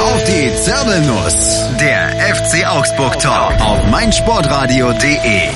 [0.00, 1.76] Auf die Zirbelnuss.
[1.78, 5.50] Der FC Augsburg Talk auf meinsportradio.de.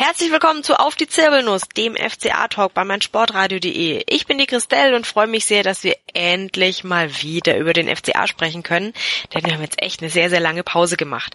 [0.00, 4.04] Herzlich willkommen zu Auf die Zirbelnuss, dem FCA-Talk bei meinsportradio.de.
[4.06, 7.88] Ich bin die Christelle und freue mich sehr, dass wir endlich mal wieder über den
[7.94, 8.92] FCA sprechen können,
[9.34, 11.34] denn wir haben jetzt echt eine sehr, sehr lange Pause gemacht.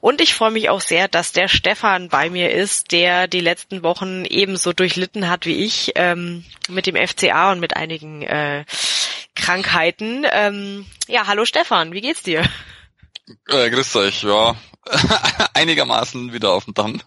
[0.00, 3.82] Und ich freue mich auch sehr, dass der Stefan bei mir ist, der die letzten
[3.82, 8.64] Wochen ebenso durchlitten hat wie ich ähm, mit dem FCA und mit einigen äh,
[9.36, 10.26] Krankheiten.
[10.32, 12.42] Ähm, ja, hallo Stefan, wie geht's dir?
[13.48, 14.56] Äh, grüß euch, ja.
[15.54, 17.02] Einigermaßen wieder auf dem Damm.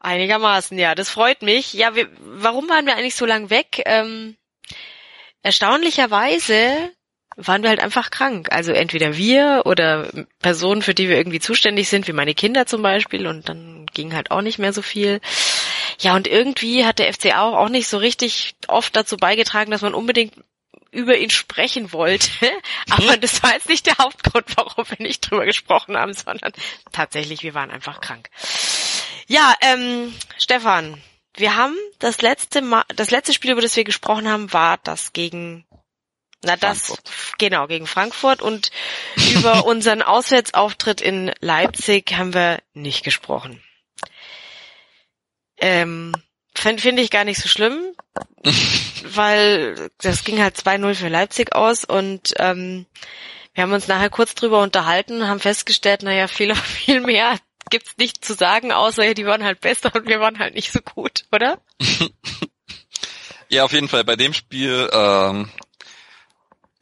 [0.00, 1.72] Einigermaßen, ja, das freut mich.
[1.72, 3.82] Ja, wir, warum waren wir eigentlich so lang weg?
[3.84, 4.36] Ähm,
[5.42, 6.90] erstaunlicherweise
[7.36, 8.48] waren wir halt einfach krank.
[8.50, 10.08] Also entweder wir oder
[10.40, 14.14] Personen, für die wir irgendwie zuständig sind, wie meine Kinder zum Beispiel, und dann ging
[14.14, 15.20] halt auch nicht mehr so viel.
[16.00, 19.82] Ja, und irgendwie hat der FCA auch, auch nicht so richtig oft dazu beigetragen, dass
[19.82, 20.34] man unbedingt
[20.90, 22.30] über ihn sprechen wollte.
[22.90, 26.52] Aber das war jetzt nicht der Hauptgrund, warum wir nicht drüber gesprochen haben, sondern
[26.92, 28.30] tatsächlich, wir waren einfach krank.
[29.26, 31.02] Ja, ähm, Stefan,
[31.36, 35.12] wir haben das letzte Mal, das letzte Spiel, über das wir gesprochen haben, war das
[35.12, 35.66] gegen,
[36.42, 37.38] na das, Frankfurt.
[37.38, 38.70] genau, gegen Frankfurt und
[39.34, 43.62] über unseren Auswärtsauftritt in Leipzig haben wir nicht gesprochen.
[45.60, 46.14] Ähm,
[46.54, 47.78] Finde find ich gar nicht so schlimm,
[49.04, 52.86] weil das ging halt 2-0 für Leipzig aus und ähm,
[53.54, 57.38] wir haben uns nachher kurz drüber unterhalten, haben festgestellt, naja, viel, viel mehr
[57.70, 60.80] gibt's nicht zu sagen, außer die waren halt besser und wir waren halt nicht so
[60.80, 61.60] gut, oder?
[63.48, 64.04] ja, auf jeden Fall.
[64.04, 65.50] Bei dem Spiel, ähm,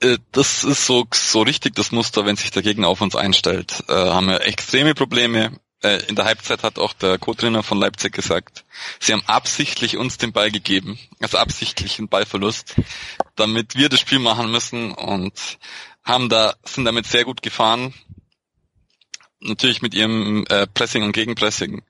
[0.00, 3.84] äh, das ist so, so richtig das Muster, wenn sich der Gegner auf uns einstellt.
[3.88, 5.58] Äh, haben wir extreme Probleme.
[5.82, 8.64] Äh, in der Halbzeit hat auch der Co-Trainer von Leipzig gesagt,
[9.00, 12.76] sie haben absichtlich uns den Ball gegeben, also absichtlich einen Ballverlust,
[13.34, 15.58] damit wir das Spiel machen müssen und
[16.04, 17.92] haben da, sind damit sehr gut gefahren
[19.40, 21.82] natürlich mit ihrem äh, Pressing und Gegenpressing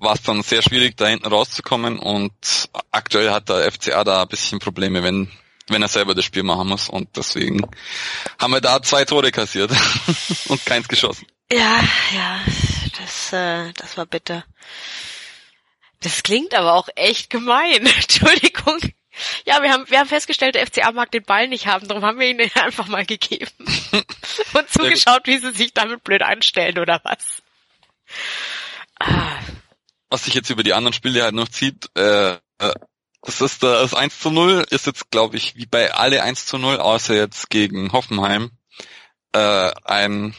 [0.00, 4.28] war es dann sehr schwierig, da hinten rauszukommen und aktuell hat der FCA da ein
[4.28, 5.30] bisschen Probleme, wenn
[5.70, 7.60] wenn er selber das Spiel machen muss und deswegen
[8.38, 9.70] haben wir da zwei Tore kassiert
[10.48, 11.26] und keins geschossen.
[11.52, 11.80] Ja,
[12.14, 12.40] ja,
[13.08, 14.44] das, äh, das war bitter.
[16.00, 17.86] Das klingt aber auch echt gemein.
[18.00, 18.78] Entschuldigung.
[19.44, 22.20] Ja, wir haben, wir haben festgestellt, der FCA mag den Ball nicht haben, darum haben
[22.20, 23.50] wir ihn einfach mal gegeben.
[24.52, 27.42] Und zugeschaut, wie sie sich damit blöd anstellen, oder was?
[29.00, 29.38] Ah.
[30.10, 32.74] Was sich jetzt über die anderen Spiele halt noch zieht, äh, äh
[33.22, 36.56] das ist das 1 zu 0, ist jetzt, glaube ich, wie bei alle 1 zu
[36.56, 38.52] 0, außer jetzt gegen Hoffenheim,
[39.32, 40.34] äh, ein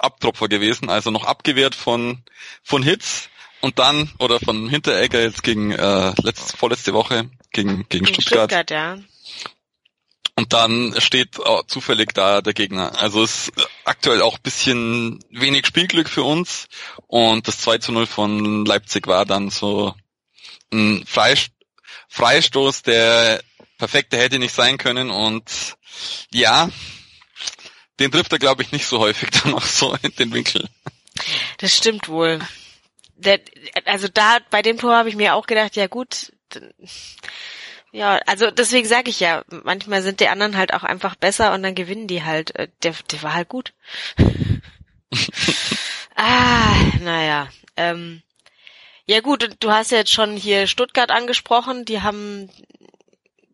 [0.00, 2.22] Abtropfer gewesen, also noch abgewehrt von,
[2.62, 3.28] von Hits
[3.60, 8.50] und dann, oder von Hinteregger jetzt gegen äh, letzte, vorletzte Woche, gegen, gegen, gegen Stuttgart.
[8.50, 8.98] Stuttgart ja.
[10.40, 12.98] Und dann steht zufällig da der Gegner.
[12.98, 13.52] Also ist
[13.84, 16.68] aktuell auch bisschen wenig Spielglück für uns.
[17.06, 19.94] Und das 2 zu 0 von Leipzig war dann so
[20.72, 21.04] ein
[22.08, 23.42] Freistoß, der
[23.76, 25.10] perfekte hätte nicht sein können.
[25.10, 25.76] Und
[26.32, 26.70] ja,
[28.00, 30.68] den trifft er, glaube ich, nicht so häufig dann auch so in den Winkel.
[31.58, 32.40] Das stimmt wohl.
[33.16, 33.40] Der,
[33.84, 36.32] also da bei dem Tor habe ich mir auch gedacht, ja gut,
[37.92, 41.62] ja, also deswegen sage ich ja, manchmal sind die anderen halt auch einfach besser und
[41.62, 42.54] dann gewinnen die halt.
[42.54, 43.72] Äh, der, der war halt gut.
[46.14, 47.48] ah, naja.
[47.76, 48.22] Ähm,
[49.06, 52.48] ja gut, du hast ja jetzt schon hier Stuttgart angesprochen, die haben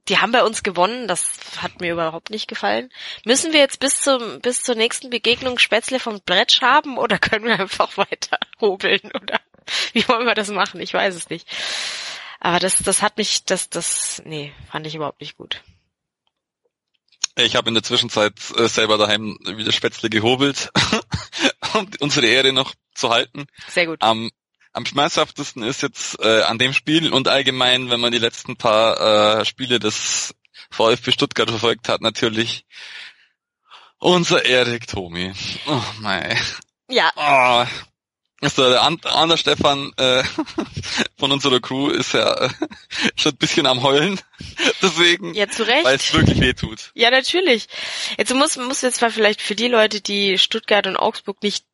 [0.09, 2.91] die haben bei uns gewonnen, das hat mir überhaupt nicht gefallen.
[3.25, 7.45] Müssen wir jetzt bis zum bis zur nächsten Begegnung Spätzle vom Brett haben oder können
[7.45, 9.41] wir einfach weiter hobeln oder
[9.93, 10.81] wie wollen wir das machen?
[10.81, 11.49] Ich weiß es nicht.
[12.39, 15.63] Aber das, das hat mich, das, das, nee, fand ich überhaupt nicht gut.
[17.35, 20.71] Ich habe in der Zwischenzeit äh, selber daheim wieder Spätzle gehobelt,
[21.75, 23.47] um unsere Ehre noch zu halten.
[23.69, 24.01] Sehr gut.
[24.01, 24.31] Am,
[24.77, 29.41] am schmerzhaftesten ist jetzt äh, an dem Spiel und allgemein, wenn man die letzten paar
[29.41, 30.35] äh, Spiele des
[30.71, 32.67] VfB Stuttgart verfolgt hat, natürlich
[33.99, 35.33] unser Erik Tomi.
[35.67, 36.39] Oh mein.
[36.89, 37.11] Ja.
[37.17, 37.67] Oh,
[38.43, 40.23] also der andere Stefan äh,
[41.19, 42.51] von unserer Crew ist ja äh,
[43.17, 44.21] schon ein bisschen am Heulen.
[44.83, 45.85] Deswegen, ja, zu Recht.
[45.85, 46.91] weil es wirklich weh tut.
[46.95, 47.67] Ja, natürlich.
[48.19, 51.65] Jetzt muss, muss jetzt mal vielleicht für die Leute, die Stuttgart und Augsburg nicht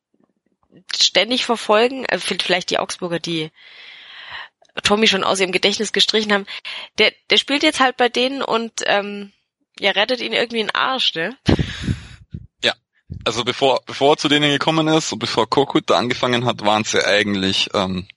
[0.95, 3.51] ständig verfolgen, äh, vielleicht die Augsburger, die
[4.83, 6.45] Tommy schon aus ihrem Gedächtnis gestrichen haben,
[6.97, 9.31] der, der spielt jetzt halt bei denen und ähm,
[9.79, 11.37] ja, rettet ihn irgendwie in den Arsch, ne?
[13.25, 16.83] also bevor, bevor er zu denen gekommen ist und bevor Korkut da angefangen hat, waren
[16.83, 18.07] sie eigentlich ähm,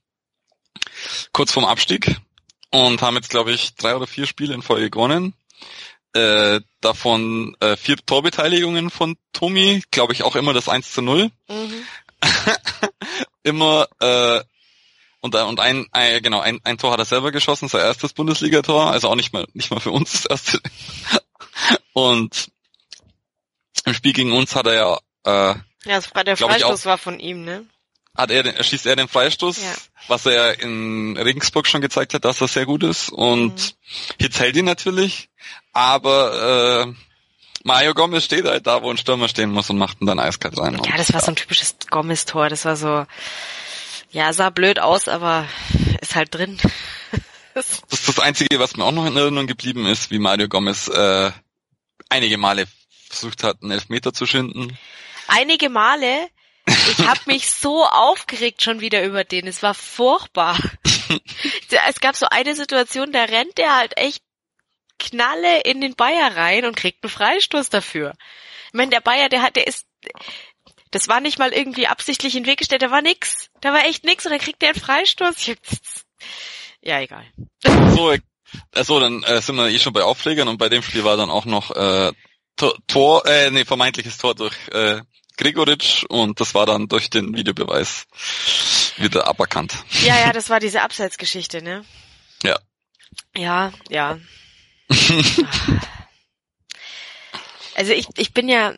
[1.32, 2.16] kurz vorm Abstieg
[2.70, 5.34] und haben jetzt, glaube ich, drei oder vier Spiele in Folge gewonnen.
[6.14, 11.30] äh, davon äh, vier Torbeteiligungen von Tomi, glaube ich auch immer das 1 zu 0.
[11.48, 11.86] Mhm.
[13.42, 14.42] immer äh,
[15.20, 18.12] und, äh, und ein, ein genau ein, ein Tor hat er selber geschossen, sein erstes
[18.12, 20.60] Bundesligator, also auch nicht mal nicht mal für uns das erste.
[21.92, 22.50] und
[23.84, 25.54] im Spiel gegen uns hat er ja äh,
[25.84, 27.64] ja, der Freistoß auch, war von ihm, ne?
[28.16, 29.74] Hat er, den, schießt er den Freistoß, ja.
[30.08, 33.10] was er in Regensburg schon gezeigt hat, dass er sehr gut ist.
[33.10, 34.16] Und mhm.
[34.18, 35.28] jetzt hält ihn natürlich,
[35.72, 37.05] aber äh,
[37.66, 40.56] Mario Gomez steht halt da, wo ein Stürmer stehen muss und macht ihn dann eiskalt
[40.56, 40.80] rein.
[40.84, 42.48] Ja, das war so ein typisches Gomez-Tor.
[42.48, 43.06] Das war so,
[44.12, 45.48] ja, sah blöd aus, aber
[46.00, 46.58] ist halt drin.
[47.54, 50.86] das ist das Einzige, was mir auch noch in Erinnerung geblieben ist, wie Mario Gomez
[50.86, 51.32] äh,
[52.08, 52.66] einige Male
[53.08, 54.78] versucht hat, einen Elfmeter zu schinden.
[55.26, 56.28] Einige Male?
[56.66, 59.48] Ich habe mich so aufgeregt schon wieder über den.
[59.48, 60.56] Es war furchtbar.
[61.88, 64.22] es gab so eine Situation, da rennt der halt echt
[64.98, 68.14] Knalle in den Bayer rein und kriegt einen Freistoß dafür.
[68.68, 69.86] Ich meine, der Bayer, der hat, der ist,
[70.90, 73.50] das war nicht mal irgendwie absichtlich in den Weg gestellt, da war nix.
[73.60, 75.52] Da war echt nix und dann kriegt der einen Freistoß.
[76.82, 77.24] Ja, egal.
[77.96, 78.14] So,
[78.72, 81.30] also dann äh, sind wir eh schon bei Auflegern und bei dem Spiel war dann
[81.30, 82.12] auch noch äh,
[82.86, 85.00] Tor, äh, nee, vermeintliches Tor durch äh,
[85.36, 88.06] Gregoritsch und das war dann durch den Videobeweis
[88.96, 89.74] wieder aberkannt.
[90.02, 91.84] Ja, ja, das war diese Abseitsgeschichte, ne?
[92.42, 92.58] Ja.
[93.36, 94.18] Ja, ja.
[97.74, 98.74] Also ich, ich bin ja,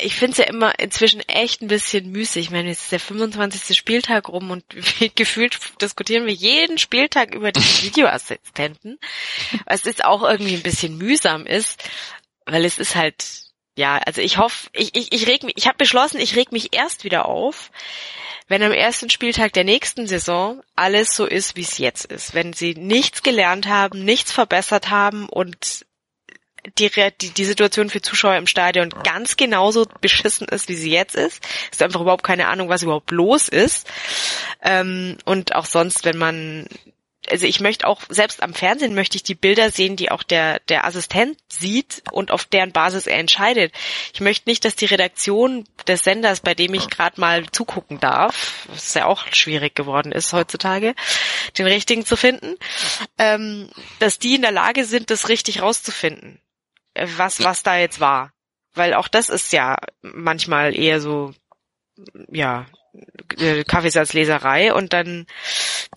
[0.00, 2.46] ich finde es ja immer inzwischen echt ein bisschen müßig.
[2.46, 3.76] Ich meine, jetzt ist der 25.
[3.76, 4.64] Spieltag rum und
[5.16, 8.98] gefühlt diskutieren wir jeden Spieltag über die Videoassistenten,
[9.66, 11.82] was jetzt auch irgendwie ein bisschen mühsam ist,
[12.46, 13.24] weil es ist halt,
[13.76, 16.74] ja, also ich hoffe, ich, ich, ich reg mich, ich habe beschlossen, ich reg mich
[16.74, 17.70] erst wieder auf,
[18.48, 22.34] wenn am ersten Spieltag der nächsten Saison alles so ist, wie es jetzt ist.
[22.34, 25.86] Wenn sie nichts gelernt haben, nichts verbessert haben und
[26.78, 26.90] die,
[27.20, 31.42] die, die Situation für Zuschauer im Stadion ganz genauso beschissen ist, wie sie jetzt ist.
[31.70, 33.86] Ist einfach überhaupt keine Ahnung, was überhaupt los ist.
[34.62, 36.66] Ähm, und auch sonst, wenn man
[37.30, 40.60] also ich möchte auch, selbst am Fernsehen möchte ich die Bilder sehen, die auch der,
[40.68, 43.72] der Assistent sieht und auf deren Basis er entscheidet.
[44.12, 48.66] Ich möchte nicht, dass die Redaktion des Senders, bei dem ich gerade mal zugucken darf,
[48.68, 50.94] was ja auch schwierig geworden ist heutzutage,
[51.56, 52.56] den richtigen zu finden,
[53.18, 56.40] ähm, dass die in der Lage sind, das richtig rauszufinden,
[56.94, 58.32] äh, was, was da jetzt war.
[58.74, 61.32] Weil auch das ist ja manchmal eher so,
[62.30, 62.66] ja,
[63.66, 65.26] Kaffeesatzleserei und dann,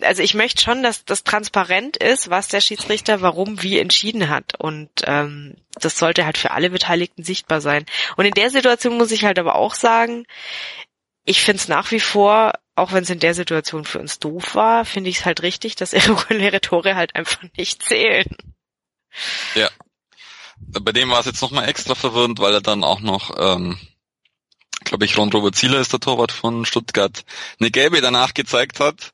[0.02, 4.60] also ich möchte schon, dass das transparent ist, was der Schiedsrichter warum wie entschieden hat
[4.60, 7.86] und ähm, das sollte halt für alle Beteiligten sichtbar sein.
[8.18, 10.26] Und in der Situation muss ich halt aber auch sagen,
[11.24, 14.56] ich finde es nach wie vor, auch wenn es in der Situation für uns doof
[14.56, 18.28] war, finde ich es halt richtig, dass irreguläre Tore halt einfach nicht zählen.
[19.56, 19.70] Ja.
[20.58, 23.80] Bei dem war es jetzt nochmal extra verwirrend, weil er dann auch noch ähm,
[24.84, 27.24] glaube ich, Ron Robert Zieler ist der Torwart von Stuttgart,
[27.60, 29.12] eine gelbe danach gezeigt hat,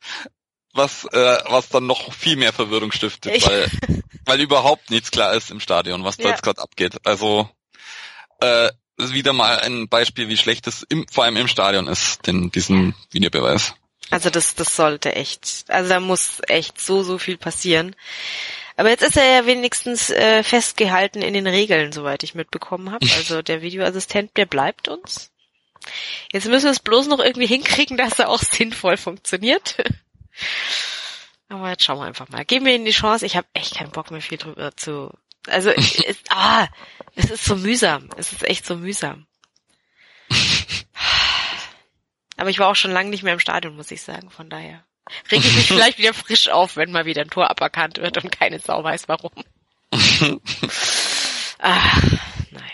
[0.73, 3.69] was, äh, was dann noch viel mehr Verwirrung stiftet, ich weil,
[4.25, 6.29] weil überhaupt nichts klar ist im Stadion, was da ja.
[6.29, 6.97] jetzt gerade abgeht.
[7.05, 7.49] Also
[8.39, 12.25] äh, ist wieder mal ein Beispiel, wie schlecht es im, vor allem im Stadion ist,
[12.27, 13.75] den, diesen Videobeweis.
[14.09, 17.95] Also das, das sollte echt, also da muss echt so, so viel passieren.
[18.77, 23.05] Aber jetzt ist er ja wenigstens äh, festgehalten in den Regeln, soweit ich mitbekommen habe.
[23.17, 25.31] Also der Videoassistent, der bleibt uns.
[26.31, 29.77] Jetzt müssen wir es bloß noch irgendwie hinkriegen, dass er auch sinnvoll funktioniert.
[31.49, 32.45] Aber jetzt schauen wir einfach mal.
[32.45, 33.25] Geben wir ihm die Chance.
[33.25, 35.11] Ich habe echt keinen Bock mehr viel drüber zu.
[35.47, 36.67] Also es, ah,
[37.15, 38.09] es ist so mühsam.
[38.17, 39.25] Es ist echt so mühsam.
[42.37, 44.29] Aber ich war auch schon lange nicht mehr im Stadion, muss ich sagen.
[44.29, 44.85] Von daher
[45.31, 48.31] rege ich mich vielleicht wieder frisch auf, wenn mal wieder ein Tor aberkannt wird und
[48.31, 49.31] keine Sau weiß warum.
[51.59, 52.01] ah,
[52.51, 52.67] naja.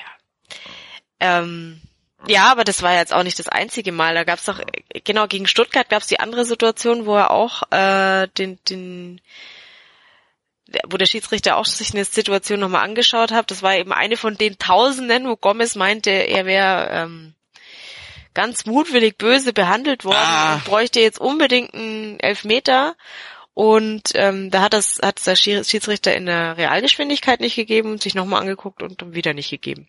[1.20, 1.82] Ähm,
[2.28, 4.16] ja, aber das war jetzt auch nicht das einzige Mal.
[4.16, 4.60] Da gab's doch,
[5.04, 9.22] genau, gegen Stuttgart gab's die andere Situation, wo er auch äh, den, den
[10.88, 13.52] wo der Schiedsrichter auch sich eine Situation nochmal angeschaut hat.
[13.52, 17.36] Das war eben eine von den Tausenden, wo Gomez meinte, er wäre ähm,
[18.34, 20.56] ganz mutwillig böse behandelt worden ah.
[20.56, 22.96] und bräuchte jetzt unbedingt einen Elfmeter.
[23.54, 28.16] Und ähm, da hat das hat der Schiedsrichter in der Realgeschwindigkeit nicht gegeben und sich
[28.16, 29.88] nochmal angeguckt und wieder nicht gegeben.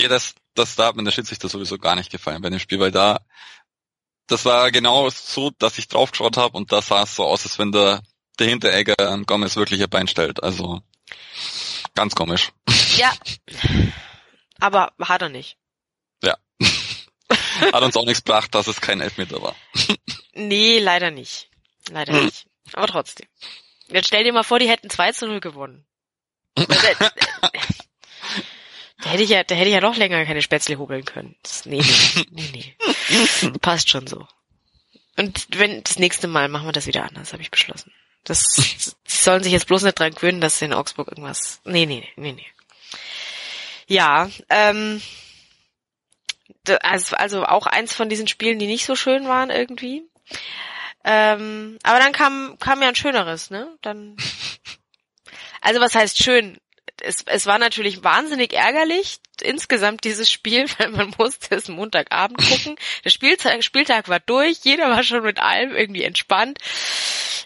[0.00, 0.08] Ja.
[0.08, 2.90] Das, das da hat mir der Schiedsrichter sowieso gar nicht gefallen bei dem Spiel, weil
[2.90, 3.20] da,
[4.26, 7.58] das war genau so, dass ich draufgeschaut habe und da sah es so aus, als
[7.58, 8.02] wenn der,
[8.38, 10.42] der Hinteregger an Gomez wirklich ein Bein stellt.
[10.42, 10.80] Also
[11.94, 12.52] ganz komisch.
[12.96, 13.12] Ja.
[14.60, 15.56] Aber hat er nicht.
[16.22, 16.36] Ja.
[17.72, 19.54] Hat uns auch nichts gebracht, dass es kein Elfmeter war.
[20.32, 21.48] nee, leider nicht.
[21.90, 22.24] Leider hm.
[22.26, 22.46] nicht.
[22.72, 23.28] Aber trotzdem.
[23.88, 25.86] Jetzt stell dir mal vor, die hätten 2 zu 0 gewonnen.
[29.02, 31.36] Da, hätte ich ja, da hätte ich ja noch länger keine Spätzle hobeln können.
[31.42, 32.74] Das, nee, nee, nee,
[33.10, 33.58] nee.
[33.60, 34.26] Passt schon so.
[35.16, 37.92] Und wenn das nächste Mal machen wir das wieder anders, habe ich beschlossen.
[38.24, 41.60] Das sie sollen sich jetzt bloß nicht dran gewöhnen, dass in Augsburg irgendwas.
[41.64, 42.46] Nee, nee, nee, nee.
[43.86, 45.00] Ja, ähm,
[46.82, 50.02] also, also auch eins von diesen Spielen, die nicht so schön waren irgendwie.
[51.04, 53.76] Ähm, aber dann kam, kam ja ein schöneres, ne?
[53.82, 54.16] Dann.
[55.60, 56.56] Also was heißt schön?
[57.00, 62.76] Es, es war natürlich wahnsinnig ärgerlich, insgesamt dieses Spiel, weil man musste es Montagabend gucken.
[63.04, 66.58] Der Spieltag, Spieltag war durch, jeder war schon mit allem irgendwie entspannt.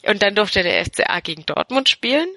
[0.02, 2.28] Und dann durfte der FCA gegen Dortmund spielen.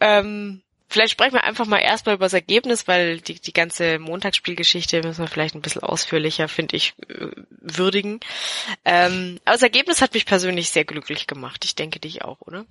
[0.00, 5.02] Ähm, vielleicht sprechen wir einfach mal erstmal über das Ergebnis, weil die, die ganze Montagsspielgeschichte
[5.02, 8.20] müssen wir vielleicht ein bisschen ausführlicher, finde ich, äh, würdigen.
[8.84, 11.64] Ähm, aber das Ergebnis hat mich persönlich sehr glücklich gemacht.
[11.64, 12.64] Ich denke dich auch, oder?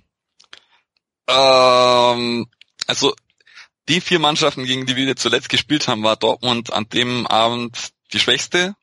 [1.29, 2.49] Ähm,
[2.87, 3.13] also
[3.89, 8.19] die vier Mannschaften, gegen die wir zuletzt gespielt haben, war Dortmund an dem Abend die
[8.19, 8.75] schwächste.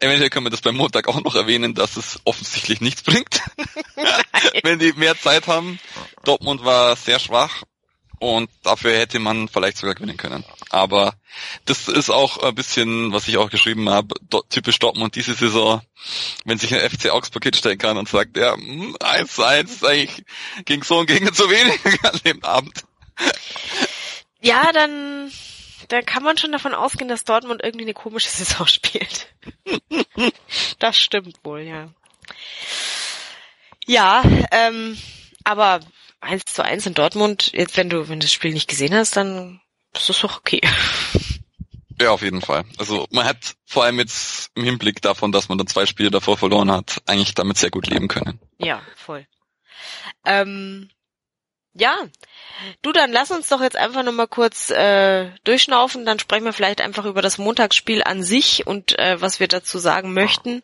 [0.00, 3.40] Eventuell können wir das beim Montag auch noch erwähnen, dass es offensichtlich nichts bringt,
[4.62, 5.80] wenn die mehr Zeit haben.
[6.24, 7.62] Dortmund war sehr schwach
[8.18, 10.44] und dafür hätte man vielleicht sogar gewinnen können.
[10.70, 11.14] Aber
[11.64, 14.14] das ist auch ein bisschen, was ich auch geschrieben habe,
[14.48, 15.82] typisch Dortmund diese Saison,
[16.44, 20.24] wenn sich ein FC Augsburg hinstellen kann und sagt, ja, 1-1 hm, ist eigentlich
[20.64, 22.84] gegen so und gegen zu wenig an dem Abend.
[24.40, 25.30] Ja, dann,
[25.88, 29.28] dann kann man schon davon ausgehen, dass Dortmund irgendwie eine komische Saison spielt.
[30.78, 31.88] das stimmt wohl, ja.
[33.86, 34.98] Ja, ähm,
[35.44, 35.80] aber
[36.20, 39.16] eins zu eins in Dortmund, jetzt wenn du, wenn du das Spiel nicht gesehen hast,
[39.16, 39.60] dann
[39.94, 40.60] ist das doch okay.
[42.00, 42.64] Ja, auf jeden Fall.
[42.76, 46.36] Also man hat vor allem jetzt im Hinblick davon, dass man dann zwei Spiele davor
[46.36, 48.38] verloren hat, eigentlich damit sehr gut leben können.
[48.58, 49.26] Ja, voll.
[50.24, 50.90] Ähm,
[51.78, 51.94] ja,
[52.82, 56.80] du dann lass uns doch jetzt einfach nochmal kurz äh, durchschnaufen, dann sprechen wir vielleicht
[56.80, 60.62] einfach über das Montagsspiel an sich und äh, was wir dazu sagen möchten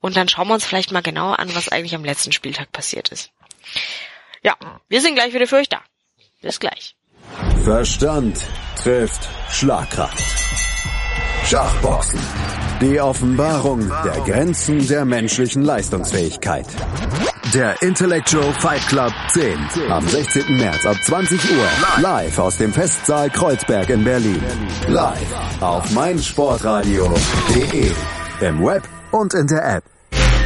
[0.00, 3.08] und dann schauen wir uns vielleicht mal genauer an, was eigentlich am letzten Spieltag passiert
[3.08, 3.30] ist.
[4.42, 4.56] Ja,
[4.88, 5.82] wir sind gleich wieder für euch da.
[6.40, 6.96] Bis gleich.
[7.64, 8.40] Verstand
[8.76, 10.24] trifft Schlagkraft.
[11.44, 12.20] Schachboxen.
[12.80, 16.66] Die Offenbarung der Grenzen der menschlichen Leistungsfähigkeit.
[17.54, 19.58] Der Intellectual Fight Club 10
[19.90, 20.56] am 16.
[20.56, 21.66] März ab 20 Uhr
[22.00, 24.40] live aus dem Festsaal Kreuzberg in Berlin.
[24.86, 27.90] Live auf meinsportradio.de
[28.40, 29.82] im Web und in der App.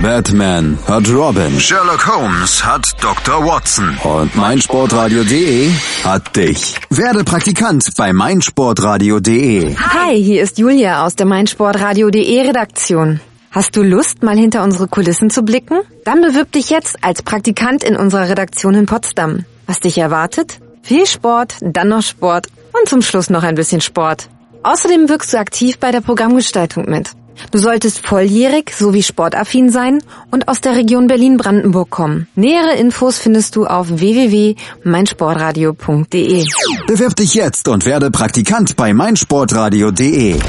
[0.00, 1.60] Batman hat Robin.
[1.60, 3.44] Sherlock Holmes hat Dr.
[3.44, 3.98] Watson.
[4.02, 5.70] Und meinsportradio.de
[6.04, 6.74] hat dich.
[6.88, 9.76] Werde Praktikant bei meinsportradio.de.
[9.76, 13.20] Hi, hier ist Julia aus der meinsportradio.de Redaktion.
[13.54, 15.78] Hast du Lust, mal hinter unsere Kulissen zu blicken?
[16.04, 19.44] Dann bewirb dich jetzt als Praktikant in unserer Redaktion in Potsdam.
[19.68, 20.58] Was dich erwartet?
[20.82, 24.28] Viel Sport, dann noch Sport und zum Schluss noch ein bisschen Sport.
[24.64, 27.10] Außerdem wirkst du aktiv bei der Programmgestaltung mit.
[27.52, 32.26] Du solltest volljährig sowie sportaffin sein und aus der Region Berlin-Brandenburg kommen.
[32.34, 36.44] Nähere Infos findest du auf www.meinsportradio.de.
[36.88, 40.40] Bewirb dich jetzt und werde Praktikant bei meinsportradio.de.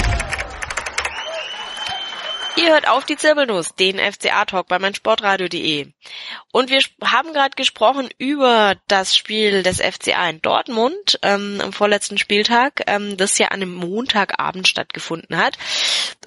[2.58, 5.92] Ihr hört auf die Zirbelnuss, den FCA-Talk bei meinsportradio.de.
[6.54, 12.18] Und wir haben gerade gesprochen über das Spiel des FCA in Dortmund ähm, am vorletzten
[12.18, 15.58] Spieltag, ähm, das ja an einem Montagabend stattgefunden hat.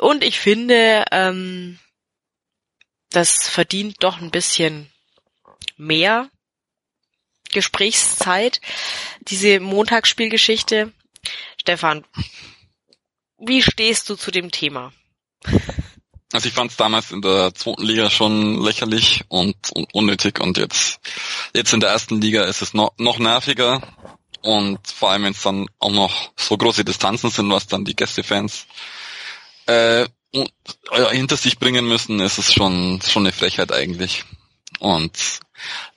[0.01, 1.79] Und ich finde, ähm,
[3.11, 4.93] das verdient doch ein bisschen
[5.79, 6.29] mehr
[7.53, 8.61] Gesprächszeit,
[9.21, 10.93] diese Montagsspielgeschichte.
[11.59, 12.05] Stefan,
[13.39, 14.93] wie stehst du zu dem Thema?
[16.33, 20.59] Also ich fand es damals in der zweiten Liga schon lächerlich und, und, unnötig und
[20.59, 21.01] jetzt
[21.55, 23.81] jetzt in der ersten Liga ist es noch, noch nerviger
[24.43, 27.97] und vor allem wenn es dann auch noch so große Distanzen sind, was dann die
[27.97, 28.67] Gästefans
[29.67, 30.09] äh, äh,
[31.11, 34.25] hinter sich bringen müssen, ist es schon schon eine Frechheit eigentlich.
[34.81, 35.41] Und es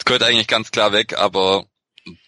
[0.06, 1.66] gehört eigentlich ganz klar weg, aber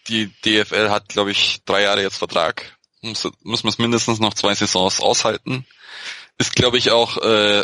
[0.09, 4.33] die DFL hat glaube ich drei Jahre jetzt Vertrag, muss, muss man es mindestens noch
[4.33, 5.65] zwei Saisons aushalten.
[6.39, 7.63] Ist, glaube ich, auch äh,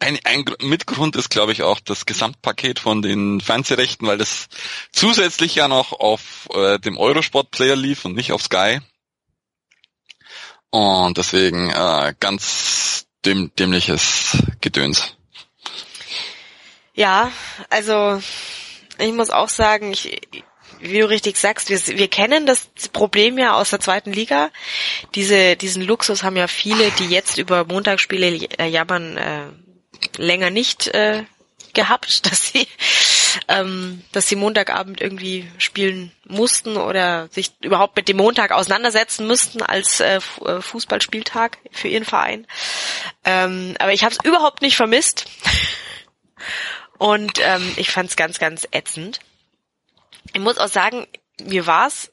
[0.00, 4.48] ein, ein Mitgrund ist, glaube ich, auch das Gesamtpaket von den Fernsehrechten, weil das
[4.92, 8.80] zusätzlich ja noch auf äh, dem Eurosport-Player lief und nicht auf Sky.
[10.70, 15.16] Und deswegen äh, ganz däm dämliches Gedöns.
[16.94, 17.32] Ja,
[17.70, 18.20] also
[18.98, 20.20] ich muss auch sagen, ich,
[20.80, 24.50] wie du richtig sagst, wir, wir kennen das Problem ja aus der zweiten Liga.
[25.14, 29.46] Diese, diesen Luxus haben ja viele, die jetzt über Montagsspiele jammern, äh,
[30.16, 31.24] länger nicht äh,
[31.74, 32.66] gehabt, dass sie
[33.46, 39.62] ähm, dass sie Montagabend irgendwie spielen mussten oder sich überhaupt mit dem Montag auseinandersetzen müssten
[39.62, 42.46] als äh, äh Fußballspieltag für ihren Verein.
[43.24, 45.26] Ähm, aber ich habe es überhaupt nicht vermisst.
[46.98, 49.20] Und ähm, ich fand es ganz, ganz ätzend.
[50.32, 51.06] Ich muss auch sagen,
[51.40, 52.12] mir war es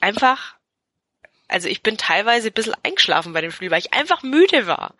[0.00, 0.54] einfach,
[1.48, 4.94] also ich bin teilweise ein bisschen eingeschlafen bei dem Spiel, weil ich einfach müde war.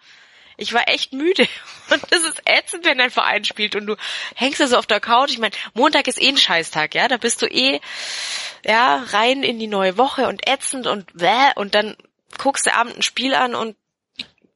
[0.56, 1.46] Ich war echt müde.
[1.90, 3.96] Und das ist ätzend, wenn dein Verein spielt und du
[4.36, 5.30] hängst da so auf der Couch.
[5.32, 7.08] Ich meine, Montag ist eh ein Scheißtag, ja.
[7.08, 7.80] Da bist du eh,
[8.64, 11.96] ja, rein in die neue Woche und ätzend und bäh, und dann
[12.38, 13.76] guckst du abend ein Spiel an und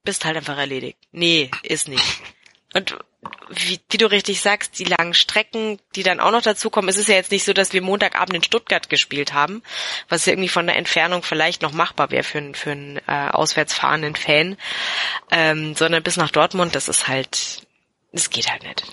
[0.04, 0.98] bist halt einfach erledigt.
[1.12, 2.02] Nee, ist nicht.
[2.74, 2.98] Und
[3.50, 6.88] wie, wie, du richtig sagst, die langen Strecken, die dann auch noch dazukommen.
[6.88, 9.62] Es ist ja jetzt nicht so, dass wir Montagabend in Stuttgart gespielt haben,
[10.08, 13.74] was ja irgendwie von der Entfernung vielleicht noch machbar wäre für, für einen äh, auswärts
[13.74, 14.56] fahrenden Fan,
[15.30, 17.66] ähm, sondern bis nach Dortmund, das ist halt,
[18.12, 18.84] das geht halt nicht.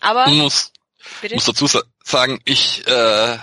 [0.00, 0.72] Aber ich muss,
[1.20, 1.34] bitte?
[1.34, 1.68] muss dazu
[2.02, 3.38] sagen, ich äh,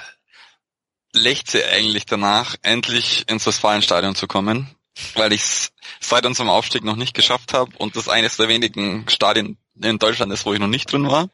[1.14, 4.76] lechze eigentlich danach, endlich ins Westfalenstadion zu kommen,
[5.16, 9.08] weil ich es seit unserem Aufstieg noch nicht geschafft habe und das eines der wenigen
[9.10, 11.30] Stadien in Deutschland ist, wo ich noch nicht drin war.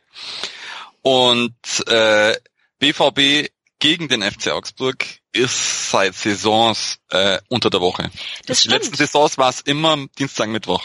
[1.02, 1.56] Und
[1.88, 2.36] äh,
[2.80, 8.10] BVB gegen den FC Augsburg ist seit Saisons äh, unter der Woche.
[8.46, 10.84] Das Die letzten Saisons war es immer Dienstag, Mittwoch.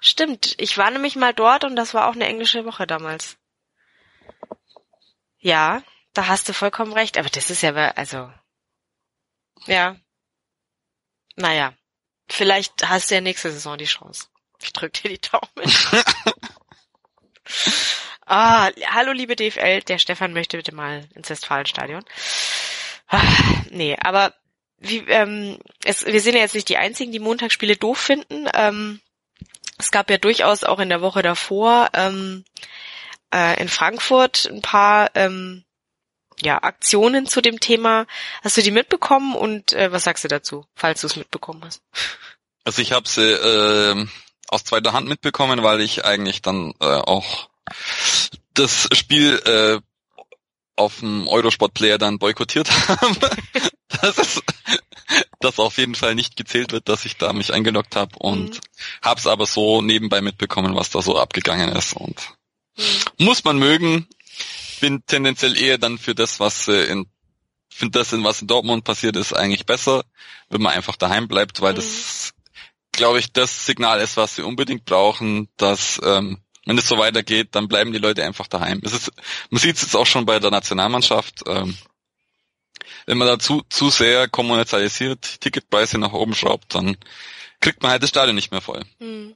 [0.00, 0.54] Stimmt.
[0.58, 3.36] Ich war nämlich mal dort und das war auch eine englische Woche damals.
[5.40, 5.82] Ja,
[6.14, 7.18] da hast du vollkommen recht.
[7.18, 8.32] Aber das ist ja, also,
[9.66, 9.96] ja.
[11.36, 11.74] Naja.
[12.28, 14.26] Vielleicht hast du ja nächste Saison die Chance.
[14.62, 15.72] Ich drück dir die Daumen.
[18.26, 22.04] ah, hallo liebe DFL, der Stefan möchte bitte mal ins Westfalenstadion.
[23.08, 23.22] Ah,
[23.70, 24.34] nee, aber
[24.78, 28.48] wie, ähm, es, wir sind ja jetzt nicht die einzigen, die Montagsspiele doof finden.
[28.54, 29.00] Ähm,
[29.78, 32.44] es gab ja durchaus auch in der Woche davor ähm,
[33.32, 35.64] äh, in Frankfurt ein paar ähm,
[36.42, 38.06] ja, Aktionen zu dem Thema.
[38.42, 41.82] Hast du die mitbekommen und äh, was sagst du dazu, falls du es mitbekommen hast?
[42.64, 44.06] Also ich habe sie äh,
[44.48, 47.48] aus zweiter Hand mitbekommen, weil ich eigentlich dann äh, auch
[48.54, 49.80] das Spiel äh,
[50.76, 53.30] auf dem Eurosport Player dann boykottiert habe.
[53.88, 54.42] dass es
[55.40, 58.60] das auf jeden Fall nicht gezählt wird, dass ich da mich eingeloggt habe und mhm.
[59.02, 62.34] hab's aber so nebenbei mitbekommen, was da so abgegangen ist und
[62.76, 63.24] mhm.
[63.26, 64.06] muss man mögen.
[64.80, 67.06] Bin tendenziell eher dann für das, was äh, in
[67.68, 70.04] finde das, was in Dortmund passiert ist, eigentlich besser,
[70.48, 71.76] wenn man einfach daheim bleibt, weil mhm.
[71.76, 72.34] das
[72.92, 77.50] glaube ich, das Signal ist, was wir unbedingt brauchen, dass ähm, wenn es so weitergeht,
[77.52, 78.80] dann bleiben die Leute einfach daheim.
[78.84, 79.12] Es ist,
[79.50, 81.44] man sieht es jetzt auch schon bei der Nationalmannschaft.
[81.46, 81.78] Ähm,
[83.06, 86.96] wenn man da zu, zu sehr kommerzialisiert, Ticketpreise nach oben schraubt, dann
[87.60, 88.82] kriegt man halt das Stadion nicht mehr voll.
[88.98, 89.34] Hm.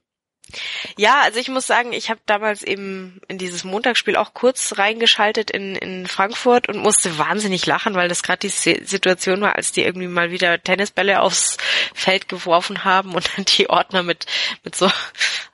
[0.98, 5.50] Ja, also ich muss sagen, ich habe damals eben in dieses Montagsspiel auch kurz reingeschaltet
[5.50, 9.82] in, in Frankfurt und musste wahnsinnig lachen, weil das gerade die Situation war, als die
[9.82, 11.56] irgendwie mal wieder Tennisbälle aufs
[11.94, 14.26] Feld geworfen haben und dann die Ordner mit,
[14.62, 14.90] mit so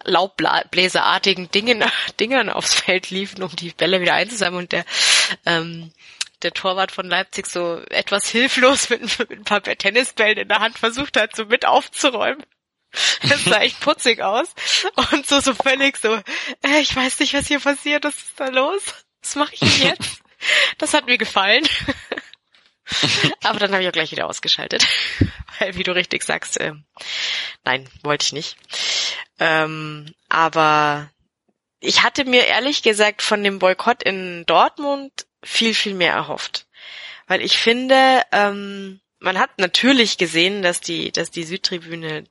[0.05, 1.85] laubbläserartigen Dingen,
[2.19, 4.85] Dingern aufs Feld liefen, um die Bälle wieder einzusammeln und der
[5.47, 5.93] ähm,
[6.43, 10.79] der Torwart von Leipzig so etwas hilflos mit, mit ein paar Tennisbällen in der Hand
[10.79, 12.45] versucht hat, so mit aufzuräumen.
[13.29, 14.49] Das sah echt putzig aus.
[15.13, 18.49] Und so, so völlig so, äh, ich weiß nicht, was hier passiert, was ist da
[18.49, 18.83] los?
[19.23, 20.23] Was mache ich denn jetzt?
[20.79, 21.67] Das hat mir gefallen.
[23.43, 24.87] Aber dann habe ich auch gleich wieder ausgeschaltet.
[25.59, 26.73] Weil, wie du richtig sagst, äh,
[27.65, 28.57] nein, wollte ich nicht.
[29.39, 31.11] Ähm, aber
[31.81, 36.67] ich hatte mir ehrlich gesagt von dem Boykott in Dortmund viel, viel mehr erhofft.
[37.27, 42.25] Weil ich finde, ähm, man hat natürlich gesehen, dass die, dass die Südtribüne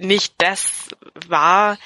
[0.00, 0.88] nicht das
[1.28, 1.78] war,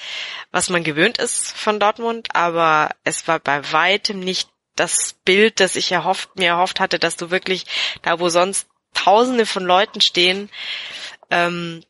[0.50, 5.76] was man gewöhnt ist von Dortmund, aber es war bei weitem nicht das Bild, das
[5.76, 7.66] ich erhofft, mir erhofft hatte, dass du wirklich
[8.02, 10.48] da, wo sonst Tausende von Leuten stehen,
[11.30, 11.84] ähm,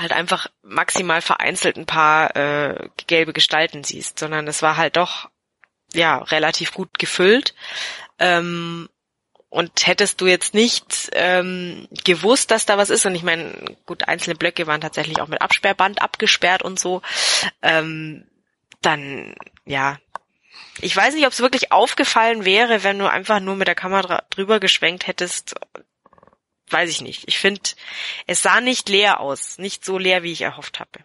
[0.00, 5.28] halt einfach maximal vereinzelt ein paar äh, gelbe Gestalten siehst, sondern es war halt doch
[5.92, 7.54] ja relativ gut gefüllt.
[8.18, 8.88] Ähm,
[9.52, 14.08] und hättest du jetzt nicht ähm, gewusst, dass da was ist, und ich meine, gut,
[14.08, 17.02] einzelne Blöcke waren tatsächlich auch mit Absperrband abgesperrt und so,
[17.60, 18.24] ähm,
[18.80, 19.34] dann,
[19.66, 19.98] ja,
[20.80, 24.24] ich weiß nicht, ob es wirklich aufgefallen wäre, wenn du einfach nur mit der Kamera
[24.30, 25.54] drüber geschwenkt hättest.
[26.70, 27.24] Weiß ich nicht.
[27.26, 27.60] Ich finde,
[28.26, 29.58] es sah nicht leer aus.
[29.58, 31.00] Nicht so leer, wie ich erhofft habe.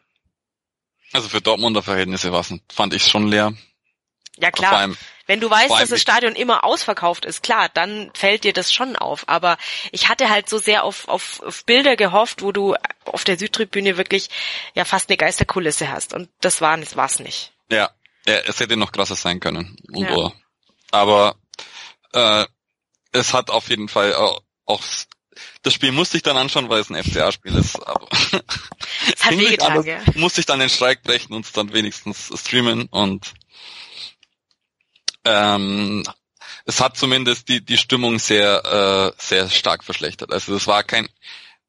[1.12, 3.54] Also für Dortmunder Verhältnisse war fand ich schon leer.
[4.38, 4.90] Ja klar.
[5.28, 8.96] Wenn du weißt, dass das Stadion immer ausverkauft ist, klar, dann fällt dir das schon
[8.96, 9.28] auf.
[9.28, 9.58] Aber
[9.92, 13.98] ich hatte halt so sehr auf, auf, auf Bilder gehofft, wo du auf der Südtribüne
[13.98, 14.30] wirklich
[14.74, 16.14] ja fast eine Geisterkulisse hast.
[16.14, 17.52] Und das war es war's nicht.
[17.70, 17.92] Ja.
[18.26, 19.78] ja, es hätte noch krasser sein können.
[19.92, 20.32] Und, ja.
[20.92, 21.36] Aber
[22.14, 22.46] äh,
[23.12, 24.82] es hat auf jeden Fall auch, auch
[25.62, 27.76] das Spiel musste ich dann anschauen, weil es ein FCA-Spiel ist.
[27.86, 28.32] Aber es
[29.26, 30.00] hat wehgetan, ja.
[30.16, 33.34] Musste ich dann den Streik brechen und es dann wenigstens streamen und
[35.28, 36.04] ähm,
[36.66, 40.32] es hat zumindest die die Stimmung sehr äh, sehr stark verschlechtert.
[40.32, 41.08] Also es war kein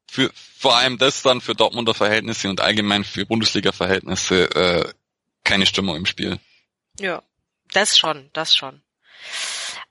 [0.09, 4.93] für vor allem das dann für Dortmunder Verhältnisse und allgemein für Bundesliga-Verhältnisse äh,
[5.43, 6.39] keine Stimmung im Spiel.
[6.99, 7.23] Ja,
[7.71, 8.81] das schon, das schon.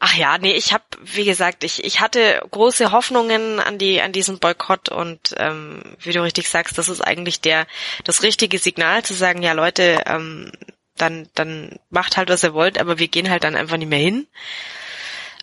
[0.01, 4.13] Ach ja, nee, ich habe, wie gesagt, ich, ich hatte große Hoffnungen an die an
[4.13, 7.67] diesen Boykott und ähm, wie du richtig sagst, das ist eigentlich der
[8.05, 10.53] das richtige Signal zu sagen, ja Leute, ähm,
[10.99, 13.99] dann dann macht halt was ihr wollt, aber wir gehen halt dann einfach nicht mehr
[13.99, 14.27] hin.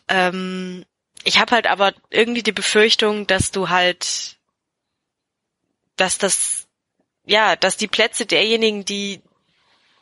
[0.08, 0.86] Ähm,
[1.24, 4.38] ich habe halt aber irgendwie die Befürchtung, dass du halt,
[5.98, 6.68] dass das
[7.26, 9.22] ja, dass die Plätze derjenigen, die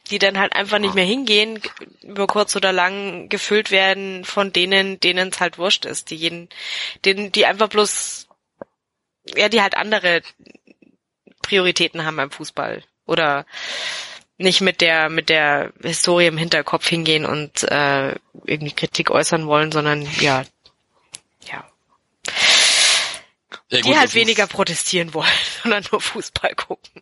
[0.09, 1.61] die dann halt einfach nicht mehr hingehen,
[2.01, 6.49] über kurz oder lang gefüllt werden von denen, denen es halt wurscht ist, die jeden,
[7.05, 8.27] denen, die einfach bloß,
[9.35, 10.21] ja, die halt andere
[11.41, 13.45] Prioritäten haben beim Fußball oder
[14.37, 18.15] nicht mit der mit der Historie im Hinterkopf hingehen und äh,
[18.45, 20.43] irgendwie Kritik äußern wollen, sondern ja,
[21.47, 21.63] ja,
[23.69, 25.29] ja gut, die halt weniger protestieren wollen,
[25.63, 27.01] sondern nur Fußball gucken.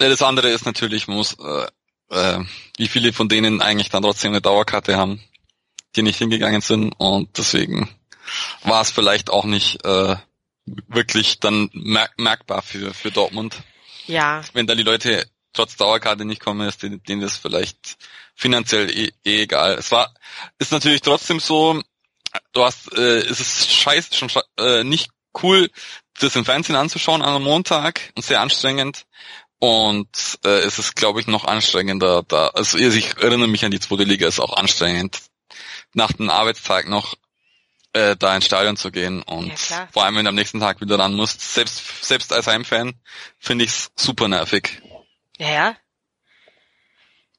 [0.00, 1.66] Ja, das andere ist natürlich, man muss äh,
[2.10, 2.44] äh,
[2.76, 5.22] wie viele von denen eigentlich dann trotzdem eine Dauerkarte haben,
[5.96, 7.88] die nicht hingegangen sind und deswegen
[8.62, 10.16] war es vielleicht auch nicht äh,
[10.64, 13.62] wirklich dann merk merkbar für, für Dortmund.
[14.06, 14.42] Ja.
[14.52, 17.96] Wenn da die Leute trotz Dauerkarte nicht kommen, ist denen das vielleicht
[18.34, 19.74] finanziell eh, eh egal.
[19.74, 20.12] Es war,
[20.58, 21.80] ist natürlich trotzdem so,
[22.52, 25.10] du hast, äh, es ist scheiße, schon äh, nicht
[25.42, 25.70] cool,
[26.18, 29.04] das im Fernsehen anzuschauen an einem Montag und sehr anstrengend.
[29.58, 32.48] Und äh, es ist, glaube ich, noch anstrengender da.
[32.48, 35.20] Also ich erinnere mich an die zweite Liga, ist auch anstrengend,
[35.94, 37.14] nach dem Arbeitstag noch
[37.92, 39.22] äh, da ins Stadion zu gehen.
[39.22, 42.48] Und ja, vor allem, wenn du am nächsten Tag wieder ran musst, selbst, selbst als
[42.48, 42.94] Heimfan,
[43.38, 44.82] finde ich es super nervig.
[45.42, 45.76] Ja, ja.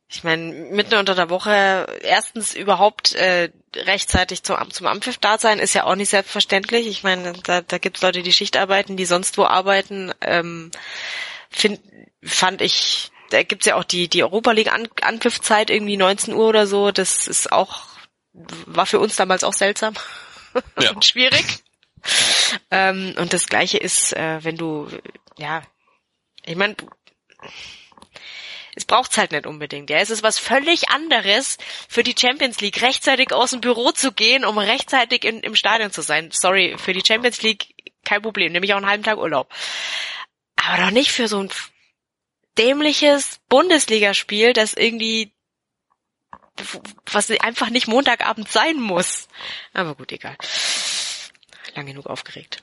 [0.10, 5.58] Ich meine, mitten unter der Woche erstens überhaupt äh, rechtzeitig zum, zum Ampfiff da sein,
[5.58, 6.86] ist ja auch nicht selbstverständlich.
[6.88, 10.14] Ich meine, da, da gibt es Leute, die Schicht arbeiten, die sonst wo arbeiten.
[10.20, 10.70] Ähm,
[11.50, 11.80] find,
[12.22, 16.48] fand ich, da gibt's ja auch die, die Europa League An Anpfiffzeit irgendwie 19 Uhr
[16.48, 16.92] oder so.
[16.92, 17.88] Das ist auch,
[18.34, 19.94] war für uns damals auch seltsam
[20.80, 20.92] ja.
[20.92, 21.64] und schwierig.
[22.70, 24.90] ähm, und das gleiche ist, äh, wenn du,
[25.38, 25.64] ja,
[26.46, 26.76] ich meine,
[28.76, 29.90] es braucht's halt nicht unbedingt.
[29.90, 31.58] Ja, es ist was völlig anderes
[31.88, 35.92] für die Champions League, rechtzeitig aus dem Büro zu gehen, um rechtzeitig in, im Stadion
[35.92, 36.32] zu sein.
[36.32, 37.68] Sorry, für die Champions League
[38.04, 39.54] kein Problem, nämlich auch einen halben Tag Urlaub.
[40.56, 41.50] Aber doch nicht für so ein
[42.58, 45.32] dämliches Bundesligaspiel, das irgendwie
[47.12, 49.28] was einfach nicht Montagabend sein muss.
[49.74, 50.38] Aber gut, egal.
[51.76, 52.60] Lang genug aufgeregt.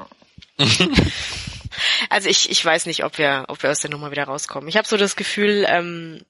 [2.09, 4.69] also ich, ich weiß nicht, ob wir, ob wir aus der Nummer wieder rauskommen.
[4.69, 6.25] Ich habe so das Gefühl, ähm,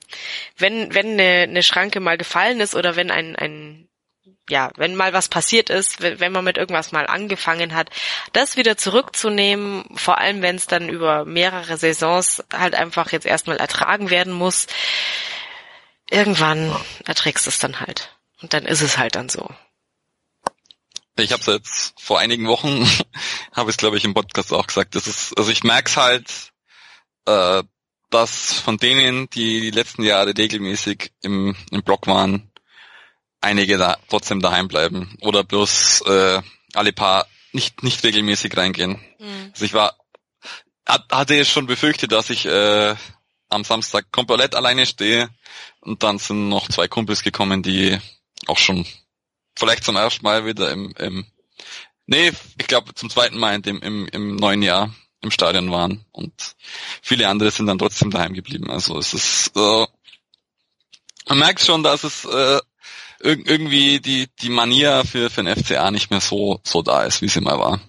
[0.57, 3.89] wenn, wenn eine, eine Schranke mal gefallen ist oder wenn ein, ein
[4.49, 7.89] ja, wenn mal was passiert ist, wenn man mit irgendwas mal angefangen hat,
[8.33, 13.59] das wieder zurückzunehmen, vor allem wenn es dann über mehrere Saisons halt einfach jetzt erstmal
[13.59, 14.67] ertragen werden muss,
[16.11, 16.75] irgendwann
[17.07, 18.17] erträgst es dann halt.
[18.43, 19.49] Und dann ist es halt dann so.
[21.17, 22.89] Ich habe es jetzt vor einigen Wochen,
[23.53, 26.53] habe ich glaube ich im Podcast auch gesagt, das ist, also ich merk's halt,
[27.27, 27.63] äh,
[28.11, 32.51] dass von denen, die die letzten Jahre regelmäßig im, im Block waren,
[33.41, 36.43] einige da trotzdem daheim bleiben oder bloß äh,
[36.75, 39.01] alle paar nicht nicht regelmäßig reingehen.
[39.19, 39.51] Mhm.
[39.53, 39.97] Also ich war
[40.87, 42.95] hatte jetzt schon befürchtet, dass ich äh,
[43.49, 45.29] am Samstag komplett alleine stehe
[45.81, 47.99] und dann sind noch zwei Kumpels gekommen, die
[48.47, 48.87] auch schon
[49.57, 51.27] vielleicht zum ersten Mal wieder im, im
[52.11, 56.05] nee, ich glaube zum zweiten Mal in dem, im, im neuen Jahr im Stadion waren
[56.13, 56.33] und
[57.03, 58.71] viele andere sind dann trotzdem daheim geblieben.
[58.71, 59.87] Also es ist äh,
[61.29, 62.61] man merkt schon, dass es äh,
[63.21, 67.29] irgendwie die, die Manier für, für den FCA nicht mehr so, so da ist, wie
[67.29, 67.81] sie mal war.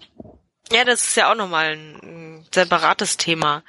[0.72, 3.64] Ja, das ist ja auch nochmal ein separates Thema.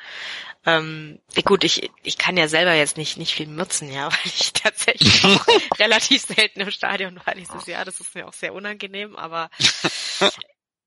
[0.65, 4.53] Ähm, gut, ich, ich kann ja selber jetzt nicht, nicht viel nutzen, ja, weil ich
[4.53, 5.47] tatsächlich auch
[5.79, 7.85] relativ selten im Stadion war dieses Jahr.
[7.85, 9.51] Das ist mir auch sehr unangenehm, aber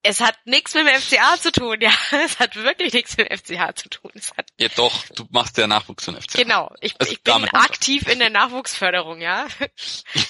[0.01, 1.91] es hat nichts mit dem FCA zu tun, ja.
[2.25, 4.11] Es hat wirklich nichts mit dem FCA zu tun.
[4.13, 6.41] Es hat ja doch, du machst ja Nachwuchs im FCA.
[6.41, 9.47] Genau, ich, also ich bin aktiv in der Nachwuchsförderung, ja.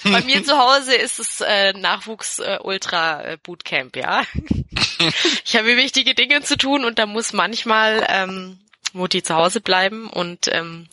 [0.02, 3.38] Bei mir zu Hause ist es äh, Nachwuchs äh, äh,
[3.94, 4.24] ja.
[5.44, 8.65] ich habe wichtige Dinge zu tun und da muss manchmal ähm,
[8.96, 10.88] Mutti zu Hause bleiben und ähm,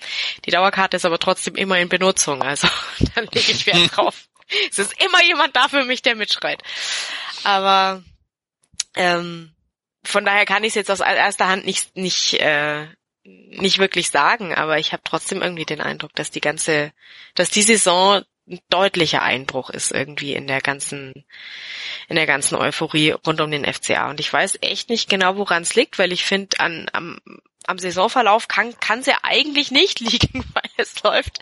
[0.46, 2.68] die Dauerkarte ist aber trotzdem immer in Benutzung, also
[3.16, 4.28] da lege ich Wert drauf.
[4.70, 6.62] es ist immer jemand da für mich, der mitschreit.
[7.44, 8.04] Aber
[8.96, 9.54] ähm,
[10.04, 12.88] von daher kann ich es jetzt aus erster Hand nicht nicht äh,
[13.24, 16.92] nicht wirklich sagen, aber ich habe trotzdem irgendwie den Eindruck, dass die ganze,
[17.36, 21.26] dass die Saison ein deutlicher Einbruch ist irgendwie in der ganzen
[22.10, 25.64] in der ganzen Euphorie rund um den FCA und ich weiß echt nicht genau, woran
[25.64, 27.20] es liegt, weil ich finde an am,
[27.68, 31.40] am Saisonverlauf kann kann es ja eigentlich nicht liegen, weil es läuft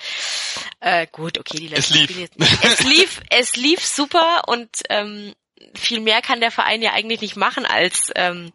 [0.79, 2.11] äh, gut, okay, die letzten es lief.
[2.11, 2.29] Spiele,
[2.63, 5.33] es lief es lief super und ähm,
[5.75, 8.51] viel mehr kann der Verein ja eigentlich nicht machen, als ähm,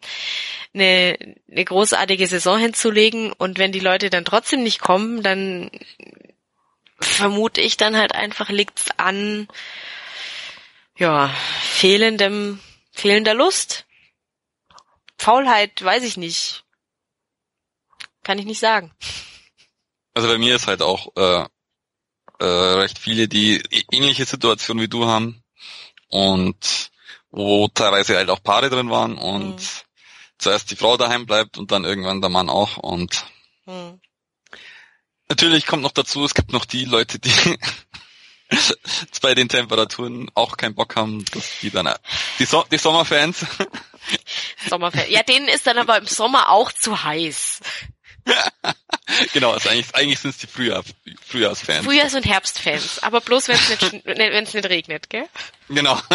[0.73, 1.17] eine,
[1.49, 3.31] eine großartige Saison hinzulegen.
[3.31, 5.71] Und wenn die Leute dann trotzdem nicht kommen, dann
[6.99, 9.47] vermute ich dann halt einfach liegt's an
[10.97, 11.29] ja
[11.61, 12.59] fehlendem
[12.91, 13.85] fehlender Lust.
[15.17, 16.63] Faulheit, weiß ich nicht.
[18.27, 18.91] Kann ich nicht sagen.
[20.13, 21.45] Also bei mir ist halt auch äh,
[22.39, 25.41] äh, recht viele, die ähnliche Situationen wie du haben
[26.09, 26.91] und
[27.31, 29.67] wo teilweise halt auch Paare drin waren und mhm.
[30.39, 33.25] zuerst die Frau daheim bleibt und dann irgendwann der Mann auch und
[33.65, 34.01] mhm.
[35.29, 37.31] natürlich kommt noch dazu, es gibt noch die Leute, die
[39.21, 41.89] bei den Temperaturen auch keinen Bock haben, dass die dann
[42.39, 43.45] die, so die Sommerfans.
[44.69, 45.09] Sommerfans.
[45.09, 47.61] Ja, denen ist dann aber im Sommer auch zu heiß.
[49.33, 50.83] genau, also eigentlich, eigentlich sind es die Frühjahr,
[51.25, 51.85] Frühjahrsfans.
[51.85, 55.27] Frühjahrs- und Herbstfans, aber bloß wenn es nicht, wenn's nicht regnet, gell?
[55.69, 55.99] Genau.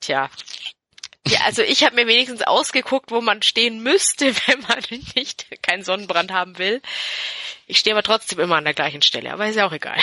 [0.00, 0.30] Tja.
[1.26, 4.82] Ja, also ich habe mir wenigstens ausgeguckt, wo man stehen müsste, wenn man
[5.14, 6.82] nicht keinen Sonnenbrand haben will.
[7.66, 9.98] Ich stehe aber trotzdem immer an der gleichen Stelle, aber ist ja auch egal.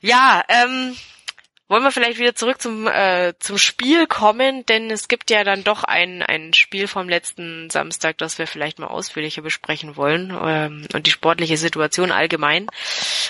[0.00, 0.96] ja, ähm,
[1.72, 5.64] wollen wir vielleicht wieder zurück zum, äh, zum Spiel kommen, denn es gibt ja dann
[5.64, 10.86] doch ein, ein Spiel vom letzten Samstag, das wir vielleicht mal ausführlicher besprechen wollen ähm,
[10.92, 12.66] und die sportliche Situation allgemein.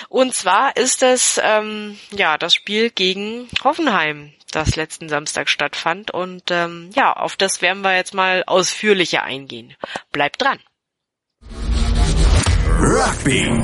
[0.09, 6.11] Und zwar ist es ähm, ja das Spiel gegen Hoffenheim, das letzten Samstag stattfand.
[6.11, 9.73] Und ähm, ja, auf das werden wir jetzt mal ausführlicher eingehen.
[10.11, 10.59] Bleibt dran.
[12.77, 13.63] Rugby.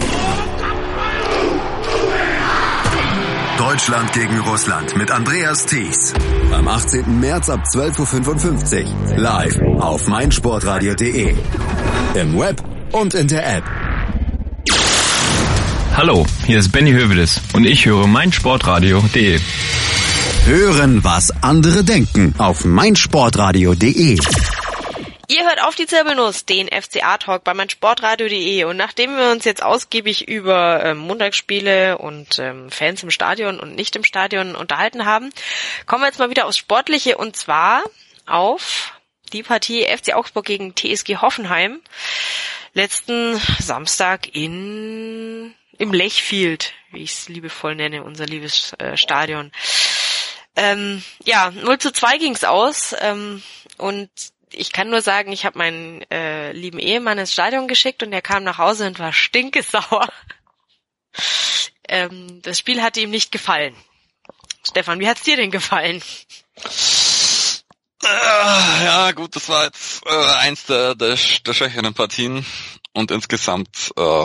[3.59, 6.13] Deutschland gegen Russland mit Andreas Thies.
[6.53, 7.19] Am 18.
[7.19, 9.17] März ab 12.55 Uhr.
[9.17, 11.35] Live auf meinsportradio.de.
[12.15, 13.63] Im Web und in der App.
[15.97, 19.41] Hallo, hier ist Benny Hövedes und ich höre meinsportradio.de.
[20.45, 24.19] Hören, was andere denken auf meinsportradio.de.
[25.31, 30.27] Ihr hört auf die Zirbelnuss, den FCA-Talk bei meinsportradio.de und nachdem wir uns jetzt ausgiebig
[30.27, 35.31] über ähm, Montagsspiele und ähm, Fans im Stadion und nicht im Stadion unterhalten haben,
[35.85, 37.83] kommen wir jetzt mal wieder aufs Sportliche und zwar
[38.25, 38.99] auf
[39.31, 41.79] die Partie FC Augsburg gegen TSG Hoffenheim
[42.73, 49.51] letzten Samstag in im Lechfield, wie ich es liebevoll nenne, unser liebes äh, Stadion.
[50.55, 53.43] Ähm, ja, 0 zu 2 ging's aus ähm,
[53.77, 54.09] und
[54.53, 58.21] ich kann nur sagen, ich habe meinen äh, lieben Ehemann ins Stadion geschickt und er
[58.21, 60.09] kam nach Hause und war stinkesauer.
[61.87, 63.75] ähm, das Spiel hatte ihm nicht gefallen.
[64.67, 66.01] Stefan, wie hat's dir denn gefallen?
[68.03, 72.45] Äh, ja, gut, das war jetzt äh, eins der, der, der schwächeren Partien
[72.93, 74.23] und insgesamt äh,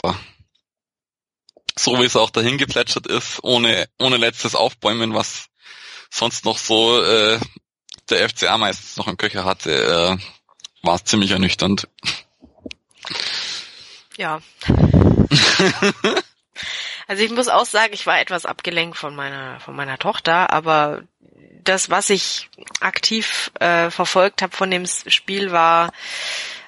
[1.77, 5.47] so wie es auch dahin geplätschert ist, ohne ohne letztes Aufbäumen, was
[6.09, 7.39] sonst noch so äh,
[8.09, 10.17] der FCA meistens noch einen Köcher hatte, äh,
[10.85, 11.87] war es ziemlich ernüchternd.
[14.17, 14.41] Ja.
[17.07, 21.03] also ich muss auch sagen, ich war etwas abgelenkt von meiner von meiner Tochter, aber
[21.63, 25.91] das, was ich aktiv äh, verfolgt habe von dem Spiel, war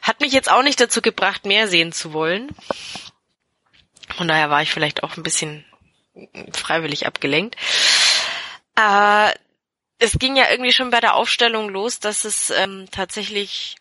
[0.02, 2.56] hat mich jetzt auch nicht dazu gebracht, mehr sehen zu wollen.
[4.16, 5.66] Von daher war ich vielleicht auch ein bisschen
[6.54, 7.56] freiwillig abgelenkt.
[8.76, 9.32] Äh,
[10.00, 13.76] es ging ja irgendwie schon bei der Aufstellung los, dass es ähm, tatsächlich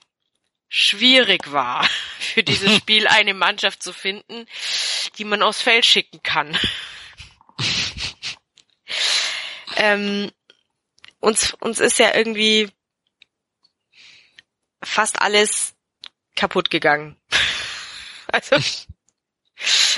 [0.68, 4.46] schwierig war, für dieses Spiel eine Mannschaft zu finden,
[5.18, 6.59] die man aufs Feld schicken kann.
[9.76, 10.31] ähm,
[11.20, 12.70] uns, uns ist ja irgendwie
[14.83, 15.74] fast alles
[16.35, 17.16] kaputt gegangen.
[18.29, 18.57] also,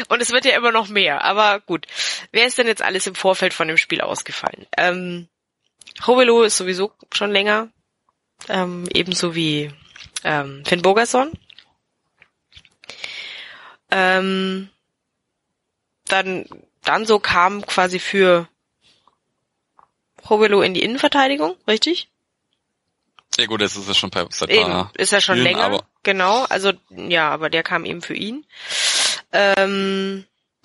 [0.08, 1.86] und es wird ja immer noch mehr, aber gut.
[2.30, 4.66] Wer ist denn jetzt alles im Vorfeld von dem Spiel ausgefallen?
[4.76, 5.28] Ähm,
[6.06, 7.68] Hovelo ist sowieso schon länger,
[8.48, 9.72] ähm, ebenso wie
[10.24, 11.32] ähm, Finn Bogerson.
[13.90, 14.68] Ähm,
[16.06, 16.46] dann,
[16.82, 18.48] dann so kam quasi für
[20.28, 22.08] Hovelo in die Innenverteidigung, richtig?
[23.38, 26.44] Ja gut, das ist ja schon per seit eben, Ist ja schon Spielen, länger, genau.
[26.44, 28.44] Also ja, aber der kam eben für ihn.
[29.32, 30.24] Ähm,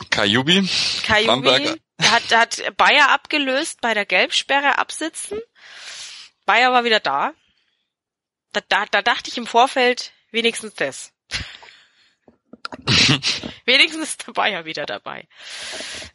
[0.09, 0.67] Kajubi.
[1.05, 5.39] Kajubi hat, hat Bayer abgelöst bei der Gelbsperre absitzen.
[6.45, 7.33] Bayer war wieder da.
[8.51, 11.11] Da, da, da dachte ich im Vorfeld wenigstens das.
[13.65, 15.27] wenigstens ist der Bayer wieder dabei.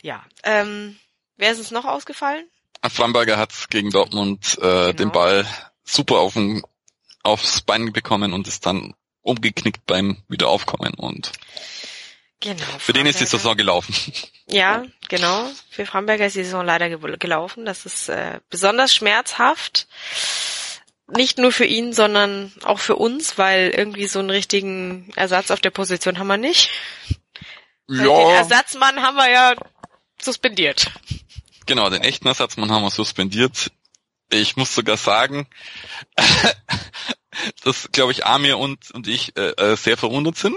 [0.03, 0.25] Ja.
[0.43, 0.99] Ähm,
[1.37, 2.49] wer ist uns noch ausgefallen?
[2.89, 4.93] Framberger hat gegen Dortmund äh, genau.
[4.93, 5.47] den Ball
[5.85, 6.63] super auf den,
[7.23, 11.33] aufs Bein bekommen und ist dann umgeknickt beim Wiederaufkommen und
[12.41, 12.79] Genau.
[12.79, 13.95] Für den ist die Saison gelaufen.
[14.47, 15.51] Ja, genau.
[15.71, 17.65] Für Framberger ist die Saison leider gelaufen.
[17.65, 19.89] Das ist äh, besonders schmerzhaft.
[21.09, 25.61] Nicht nur für ihn, sondern auch für uns, weil irgendwie so einen richtigen Ersatz auf
[25.61, 26.71] der Position haben wir nicht.
[27.89, 28.05] Ja.
[28.05, 29.55] Den Ersatzmann haben wir ja
[30.21, 30.93] suspendiert.
[31.67, 33.73] Genau, den echten Ersatzmann haben wir suspendiert.
[34.31, 35.49] Ich muss sogar sagen,
[37.65, 40.57] dass, glaube ich, Amir und, und ich äh, äh sehr verwundert sind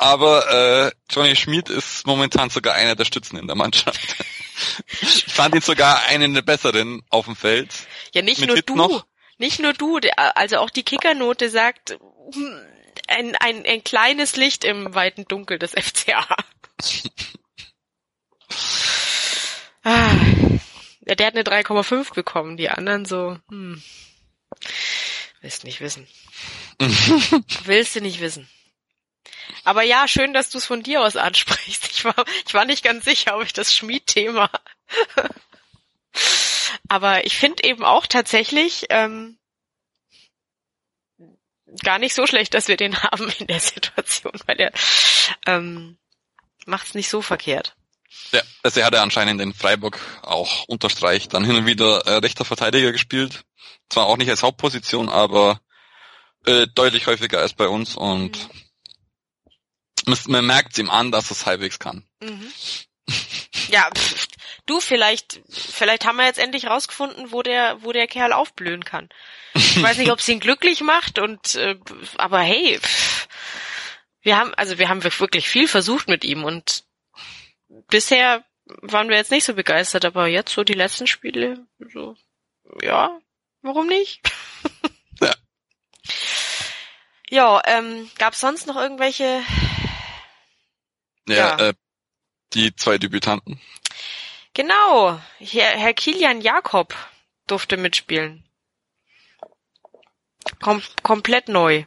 [0.00, 4.00] aber äh, Johnny Schmid ist momentan sogar einer der Stützen in der Mannschaft.
[5.02, 7.70] ich fand ihn sogar einen der besseren auf dem Feld.
[8.14, 9.04] Ja, nicht Mit nur Hit du, noch.
[9.36, 11.98] nicht nur du, also auch die Kickernote sagt
[12.32, 12.60] hm,
[13.08, 16.24] ein, ein, ein kleines Licht im weiten Dunkel des FCA.
[19.84, 20.10] ah,
[21.02, 23.82] der hat eine 3,5 bekommen, die anderen so, hm,
[25.42, 26.08] willst nicht wissen.
[27.64, 28.48] Willst du nicht wissen.
[29.64, 31.90] Aber ja, schön, dass du es von dir aus ansprichst.
[31.90, 34.50] Ich war, ich war nicht ganz sicher, ob ich das Schmied-Thema.
[36.88, 39.38] Aber ich finde eben auch tatsächlich ähm,
[41.82, 44.72] gar nicht so schlecht, dass wir den haben in der Situation, weil er
[45.46, 45.98] ähm,
[46.66, 47.76] macht es nicht so verkehrt.
[48.32, 52.44] Ja, also er hatte anscheinend in Freiburg auch unterstreicht, dann hin und wieder äh, rechter
[52.44, 53.44] Verteidiger gespielt.
[53.88, 55.60] Zwar auch nicht als Hauptposition, aber
[56.44, 58.59] äh, deutlich häufiger als bei uns und mhm
[60.28, 62.04] man merkt ihm an, dass es halbwegs kann.
[62.22, 62.52] Mhm.
[63.68, 64.26] Ja, pff,
[64.66, 69.08] du vielleicht, vielleicht haben wir jetzt endlich rausgefunden, wo der, wo der Kerl aufblühen kann.
[69.54, 71.76] Ich weiß nicht, ob es ihn glücklich macht und, äh,
[72.16, 73.28] aber hey, pff,
[74.22, 76.84] wir haben, also wir haben wirklich viel versucht mit ihm und
[77.88, 78.44] bisher
[78.82, 82.16] waren wir jetzt nicht so begeistert, aber jetzt so die letzten Spiele, so,
[82.82, 83.18] ja,
[83.62, 84.20] warum nicht?
[85.20, 85.34] ja.
[87.30, 89.42] Ja, ähm, gab sonst noch irgendwelche
[91.30, 91.68] ja, ja.
[91.68, 91.74] Äh,
[92.52, 93.60] die zwei Debütanten.
[94.54, 96.94] Genau, Herr, Herr Kilian Jakob
[97.46, 98.44] durfte mitspielen.
[100.62, 101.84] Kom komplett neu.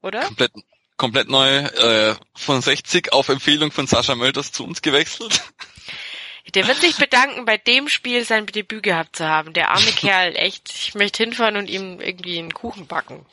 [0.00, 0.22] Oder?
[0.22, 0.52] Komplett,
[0.96, 5.42] komplett neu, äh, von 60 auf Empfehlung von Sascha Mölders zu uns gewechselt.
[6.54, 9.52] Der wird sich bedanken, bei dem Spiel sein Debüt gehabt zu haben.
[9.52, 10.70] Der arme Kerl, echt.
[10.70, 13.26] Ich möchte hinfahren und ihm irgendwie einen Kuchen backen.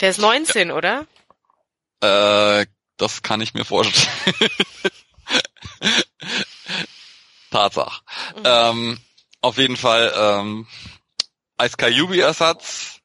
[0.00, 0.74] Der ist 19, ja.
[0.74, 1.06] oder?
[2.00, 2.66] Äh,
[3.02, 4.08] das kann ich mir vorstellen.
[7.50, 8.00] Tatsache.
[8.36, 8.42] Mhm.
[8.44, 8.98] Ähm,
[9.40, 10.68] auf jeden Fall ähm,
[11.56, 13.00] als Kajubi-Ersatz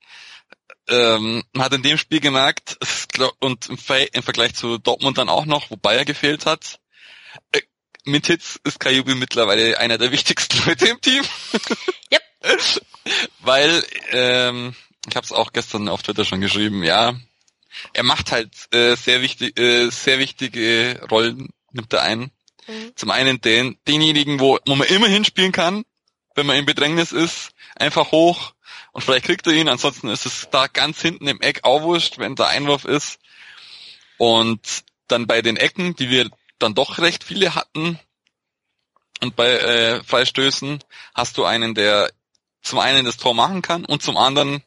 [0.87, 2.77] ähm, hat in dem Spiel gemerkt,
[3.39, 3.77] und im,
[4.13, 6.79] im, Vergleich zu Dortmund dann auch noch, wo Bayer gefehlt hat,
[7.51, 7.61] äh,
[8.05, 11.23] mit Hits ist Kajubi mittlerweile einer der wichtigsten Leute im Team.
[12.13, 12.21] Yep.
[13.39, 14.75] Weil, ähm,
[15.09, 17.15] ich habe es auch gestern auf Twitter schon geschrieben, ja,
[17.93, 22.31] er macht halt äh, sehr wichtig, äh, sehr wichtige Rollen nimmt er ein.
[22.67, 22.95] Mhm.
[22.95, 25.83] Zum einen den, denjenigen, wo, wo man immer hinspielen kann,
[26.35, 28.53] wenn man in Bedrängnis ist, einfach hoch
[28.91, 32.17] und vielleicht kriegt er ihn, ansonsten ist es da ganz hinten im Eck auch wurscht,
[32.17, 33.19] wenn der Einwurf ist.
[34.17, 37.99] Und dann bei den Ecken, die wir dann doch recht viele hatten,
[39.21, 40.83] und bei äh, Freistößen
[41.15, 42.11] hast du einen, der
[42.61, 44.63] zum einen das Tor machen kann und zum anderen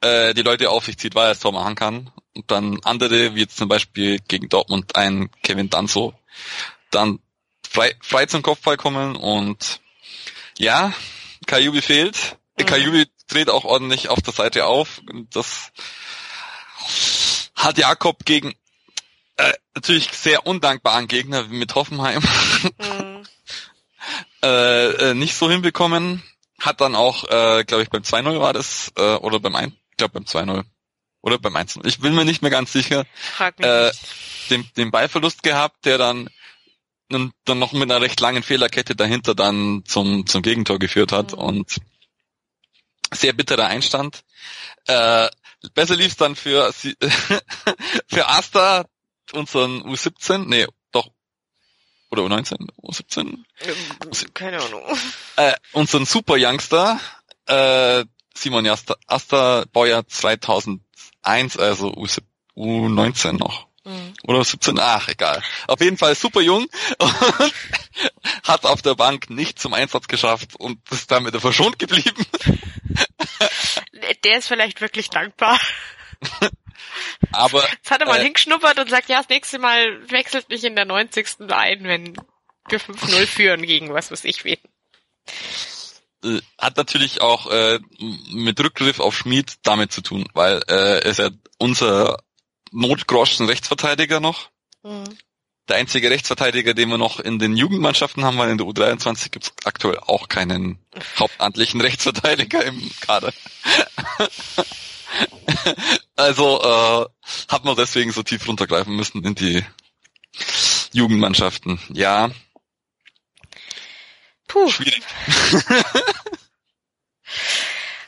[0.00, 3.34] äh, die Leute auf sich zieht, weil er das Tor machen kann und dann andere,
[3.34, 6.14] wie jetzt zum Beispiel gegen Dortmund ein Kevin Danzo,
[6.90, 7.20] dann
[7.68, 9.80] frei, frei zum Kopfball kommen und
[10.58, 10.92] ja,
[11.46, 12.36] Kajubi fehlt.
[12.58, 12.66] Mhm.
[12.66, 15.02] Kajubi dreht auch ordentlich auf der Seite auf.
[15.30, 15.72] Das
[17.54, 18.54] hat Jakob gegen
[19.36, 22.22] äh, natürlich sehr undankbaren Gegner mit Hoffenheim
[22.78, 23.22] mhm.
[24.42, 26.22] äh, äh, nicht so hinbekommen.
[26.60, 29.96] Hat dann auch, äh, glaube ich, beim 2-0 war das, äh, oder beim 1, ich
[29.96, 30.64] glaube beim 2-0
[31.22, 33.04] oder beim 1 Ich bin mir nicht mehr ganz sicher.
[33.14, 33.90] Frag mich äh,
[34.50, 36.28] Den, den Ballverlust gehabt, der dann
[37.10, 41.38] dann noch mit einer recht langen Fehlerkette dahinter dann zum, zum Gegentor geführt hat mhm.
[41.38, 41.76] und
[43.12, 44.22] sehr bitterer Einstand.
[44.86, 45.28] Äh,
[45.74, 46.72] besser lief's dann für,
[48.06, 48.86] für Asta,
[49.32, 51.10] unseren U17, nee, doch,
[52.10, 53.38] oder U19, U17?
[54.34, 54.82] Keine Ahnung.
[55.36, 57.00] Äh, unseren Super Youngster,
[57.46, 58.04] äh,
[58.34, 60.80] Simon Asta, Asta Baujahr 2000
[61.22, 61.92] 1, also
[62.56, 63.66] U19 noch.
[63.84, 64.14] Mhm.
[64.24, 65.42] Oder 17, ach egal.
[65.66, 66.66] Auf jeden Fall super jung
[66.98, 67.14] und
[68.44, 72.26] hat auf der Bank nicht zum Einsatz geschafft und ist damit verschont geblieben.
[74.24, 75.58] Der ist vielleicht wirklich dankbar.
[77.32, 77.66] Aber.
[77.68, 80.76] Jetzt hat er mal äh, hingeschnuppert und sagt, ja, das nächste Mal wechselt mich in
[80.76, 81.40] der 90.
[81.48, 82.16] ein, wenn
[82.68, 84.58] wir 5-0 führen gegen was weiß ich wen.
[86.24, 87.78] Äh, hat natürlich auch äh,
[88.32, 92.18] mit Rückgriff auf Schmid damit zu tun, weil äh, er ist ja unser
[92.72, 94.50] Notgroschen Rechtsverteidiger noch.
[94.82, 95.04] Mhm.
[95.68, 99.44] Der einzige Rechtsverteidiger, den wir noch in den Jugendmannschaften haben, weil in der U23 gibt
[99.46, 100.78] es aktuell auch keinen
[101.18, 103.32] hauptamtlichen Rechtsverteidiger im Kader.
[106.16, 107.06] also äh,
[107.48, 109.64] hat man deswegen so tief runtergreifen müssen in die
[110.92, 111.78] Jugendmannschaften.
[111.92, 112.30] Ja.
[114.50, 114.68] Puh.
[114.68, 115.02] Schwierig.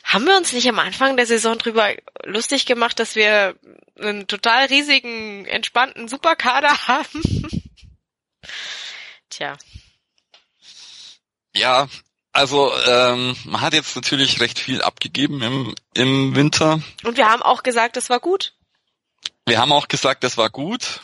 [0.03, 3.55] Haben wir uns nicht am Anfang der Saison drüber lustig gemacht, dass wir
[3.99, 7.23] einen total riesigen, entspannten Superkader haben?
[9.31, 9.57] Tja.
[11.55, 11.89] Ja,
[12.33, 16.83] also ähm, man hat jetzt natürlich recht viel abgegeben im, im Winter.
[17.05, 18.53] Und wir haben auch gesagt, das war gut.
[19.47, 21.01] Wir haben auch gesagt, das war gut.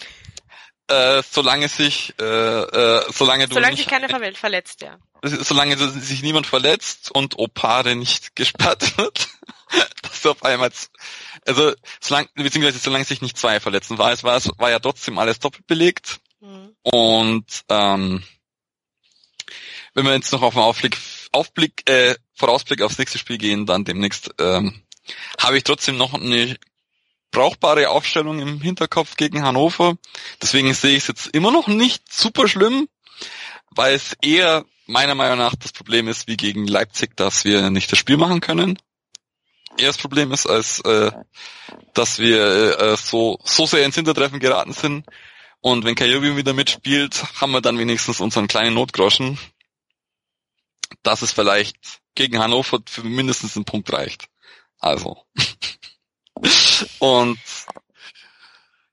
[0.88, 4.98] Äh, solange sich, äh, äh, solange du solange sich keiner verletzt, ja.
[5.22, 9.28] Solange sich niemand verletzt und Opare nicht gesperrt wird,
[10.02, 10.70] dass du auf einmal,
[11.46, 15.18] also solange, beziehungsweise solange sich nicht zwei verletzen, war es war, es war ja trotzdem
[15.18, 16.74] alles doppelt belegt mhm.
[16.82, 18.24] und ähm,
[19.92, 20.96] wenn wir jetzt noch auf den Aufblick,
[21.32, 24.82] Aufblick äh, Vorausblick aufs nächste Spiel gehen, dann demnächst ähm,
[25.38, 26.56] habe ich trotzdem noch eine
[27.30, 29.96] brauchbare Aufstellung im Hinterkopf gegen Hannover.
[30.42, 32.88] Deswegen sehe ich es jetzt immer noch nicht super schlimm,
[33.70, 37.92] weil es eher meiner Meinung nach das Problem ist wie gegen Leipzig, dass wir nicht
[37.92, 38.78] das Spiel machen können.
[39.76, 41.12] Eher das Problem ist, als äh,
[41.94, 45.06] dass wir äh, so, so sehr ins Hintertreffen geraten sind.
[45.60, 49.38] Und wenn Kajobi wieder mitspielt, haben wir dann wenigstens unseren kleinen Notgroschen,
[51.02, 54.28] dass es vielleicht gegen Hannover für mindestens einen Punkt reicht.
[54.78, 55.24] Also.
[56.98, 57.38] Und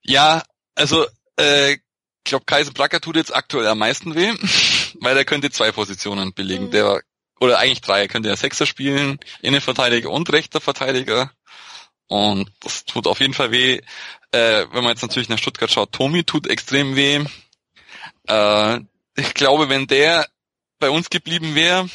[0.01, 0.43] ja,
[0.75, 1.05] also
[1.39, 1.79] äh, ich
[2.23, 4.33] glaube, Kaiser Bracker tut jetzt aktuell am meisten weh,
[4.99, 6.65] weil er könnte zwei Positionen belegen.
[6.65, 6.71] Mhm.
[6.71, 7.01] Der
[7.39, 11.31] oder eigentlich drei, er könnte ja Sechser spielen, Innenverteidiger und rechter Verteidiger.
[12.07, 13.81] Und das tut auf jeden Fall weh.
[14.31, 17.23] Äh, wenn man jetzt natürlich nach Stuttgart schaut, Tomi tut extrem weh.
[18.27, 18.79] Äh,
[19.15, 20.27] ich glaube, wenn der
[20.79, 21.89] bei uns geblieben wäre,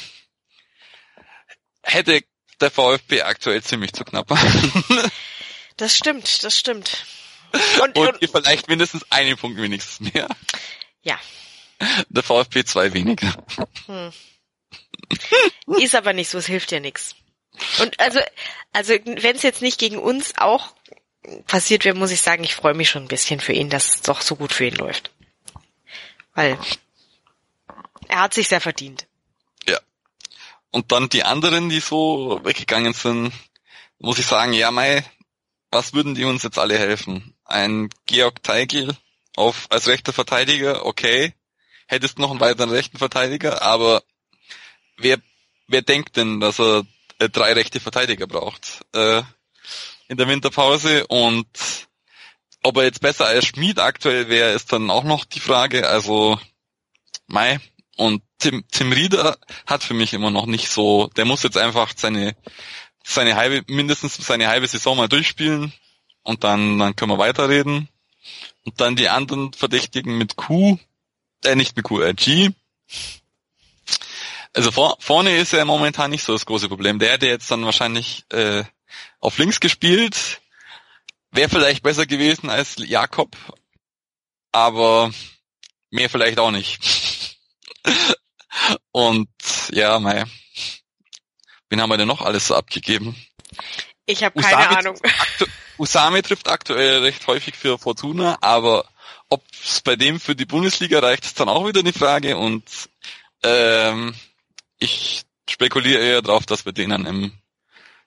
[1.83, 2.21] hätte
[2.59, 4.29] der VfB aktuell ziemlich zu knapp.
[5.81, 7.07] Das stimmt, das stimmt.
[7.81, 10.27] Und, und, und vielleicht mindestens einen Punkt wenigstens mehr.
[11.01, 11.19] Ja.
[12.07, 13.43] Der VfB zwei weniger.
[13.87, 14.13] Hm.
[15.79, 17.15] Ist aber nicht so, es hilft ja nichts.
[17.79, 18.19] Und also,
[18.73, 20.75] also wenn es jetzt nicht gegen uns auch
[21.47, 24.01] passiert wäre, muss ich sagen, ich freue mich schon ein bisschen für ihn, dass es
[24.03, 25.09] doch so gut für ihn läuft.
[26.35, 26.59] Weil
[28.07, 29.07] er hat sich sehr verdient.
[29.67, 29.79] Ja.
[30.69, 33.33] Und dann die anderen, die so weggegangen sind,
[33.97, 35.03] muss ich sagen, ja, mei,
[35.71, 37.33] was würden die uns jetzt alle helfen?
[37.45, 38.95] Ein Georg Teigl
[39.35, 41.33] auf, als rechter Verteidiger, okay.
[41.87, 44.03] Hättest noch einen weiteren rechten Verteidiger, aber
[44.97, 45.17] wer,
[45.67, 46.85] wer denkt denn, dass er
[47.19, 49.21] äh, drei rechte Verteidiger braucht äh,
[50.07, 51.47] in der Winterpause und
[52.63, 55.87] ob er jetzt besser als Schmied aktuell wäre, ist dann auch noch die Frage.
[55.87, 56.39] Also
[57.27, 57.59] Mai
[57.97, 61.93] und Tim, Tim Rieder hat für mich immer noch nicht so, der muss jetzt einfach
[61.95, 62.35] seine
[63.03, 65.73] seine halbe, mindestens seine halbe Saison mal durchspielen
[66.23, 67.89] und dann, dann können wir weiterreden.
[68.63, 70.77] Und dann die anderen Verdächtigen mit Q,
[71.43, 72.51] äh, nicht mit Q, äh, G.
[74.53, 76.99] Also vor, vorne ist er momentan nicht so das große Problem.
[76.99, 78.63] Der hätte jetzt dann wahrscheinlich äh,
[79.19, 80.41] auf links gespielt.
[81.31, 83.35] Wäre vielleicht besser gewesen als Jakob,
[84.51, 85.11] aber
[85.89, 87.37] mehr vielleicht auch nicht.
[88.91, 89.29] Und
[89.71, 90.25] ja, mei.
[91.71, 93.15] Wen haben wir denn noch alles so abgegeben?
[94.05, 94.99] Ich habe keine Usame Ahnung.
[95.77, 98.85] Usame trifft aktuell recht häufig für Fortuna, aber
[99.29, 102.65] ob es bei dem für die Bundesliga reicht, ist dann auch wieder eine Frage und
[103.41, 104.13] ähm,
[104.79, 107.31] ich spekuliere eher drauf, dass wir den dann im,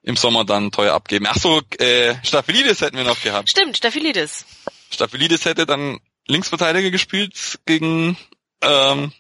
[0.03, 1.27] im Sommer dann teuer abgeben.
[1.27, 3.49] Ach so, äh, Staphylidis hätten wir noch gehabt.
[3.49, 4.45] Stimmt, Staphylidis.
[4.91, 8.19] Staphylidis hätte dann Linksverteidiger gespielt gegen
[8.61, 9.11] ähm,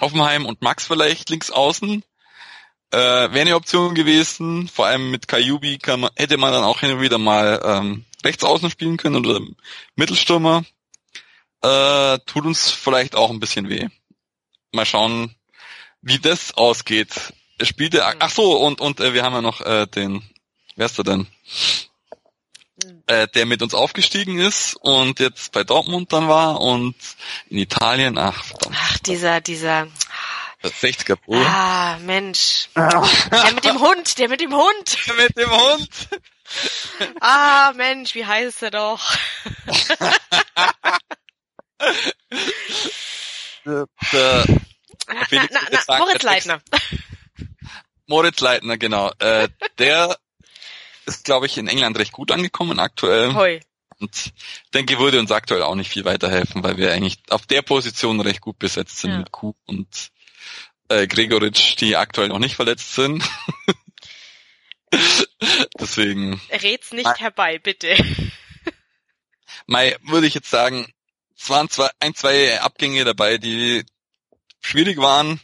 [0.00, 2.04] Hoffenheim und Max vielleicht links außen.
[2.92, 6.80] Äh, Wäre eine Option gewesen, vor allem mit Kayubi kann man, hätte man dann auch
[6.80, 9.40] hin und wieder mal ähm, rechts außen spielen können oder
[9.94, 10.64] Mittelstürmer.
[11.62, 13.88] Äh, tut uns vielleicht auch ein bisschen weh.
[14.72, 15.34] Mal schauen,
[16.02, 17.32] wie das ausgeht.
[17.58, 20.22] Er spielte, ach so, und, und äh, wir haben ja noch äh, den,
[20.74, 21.26] wer ist der denn?
[23.06, 26.94] äh, der mit uns aufgestiegen ist und jetzt bei Dortmund dann war und
[27.48, 28.76] in Italien, ach verdammt.
[28.78, 29.88] Ach, dieser, dieser,
[30.68, 31.34] 60er Pro.
[31.36, 32.68] ah, Mensch.
[32.74, 34.96] Der mit dem Hund, der mit dem Hund.
[35.16, 35.88] Mit dem Hund.
[37.20, 39.00] Ah, Mensch, wie heißt er doch?
[43.64, 43.86] Der
[45.08, 46.60] Na, Felix na, würde na, sagen, Moritz der Leitner.
[48.06, 49.12] Moritz Leitner, genau.
[49.18, 49.48] Äh,
[49.78, 50.16] der
[51.06, 53.34] ist, glaube ich, in England recht gut angekommen aktuell.
[53.34, 53.60] Hoi.
[54.00, 54.32] Und
[54.72, 58.40] denke, würde uns aktuell auch nicht viel weiterhelfen, weil wir eigentlich auf der Position recht
[58.40, 59.18] gut besetzt sind Ja.
[59.18, 60.10] mit Kuh und
[60.90, 63.24] äh, Gregoritsch, die aktuell noch nicht verletzt sind.
[65.78, 67.94] Deswegen, Red's nicht herbei, bitte.
[69.66, 70.92] Mai, würde ich jetzt sagen,
[71.36, 73.84] es waren zwar ein, zwei Abgänge dabei, die
[74.60, 75.40] schwierig waren,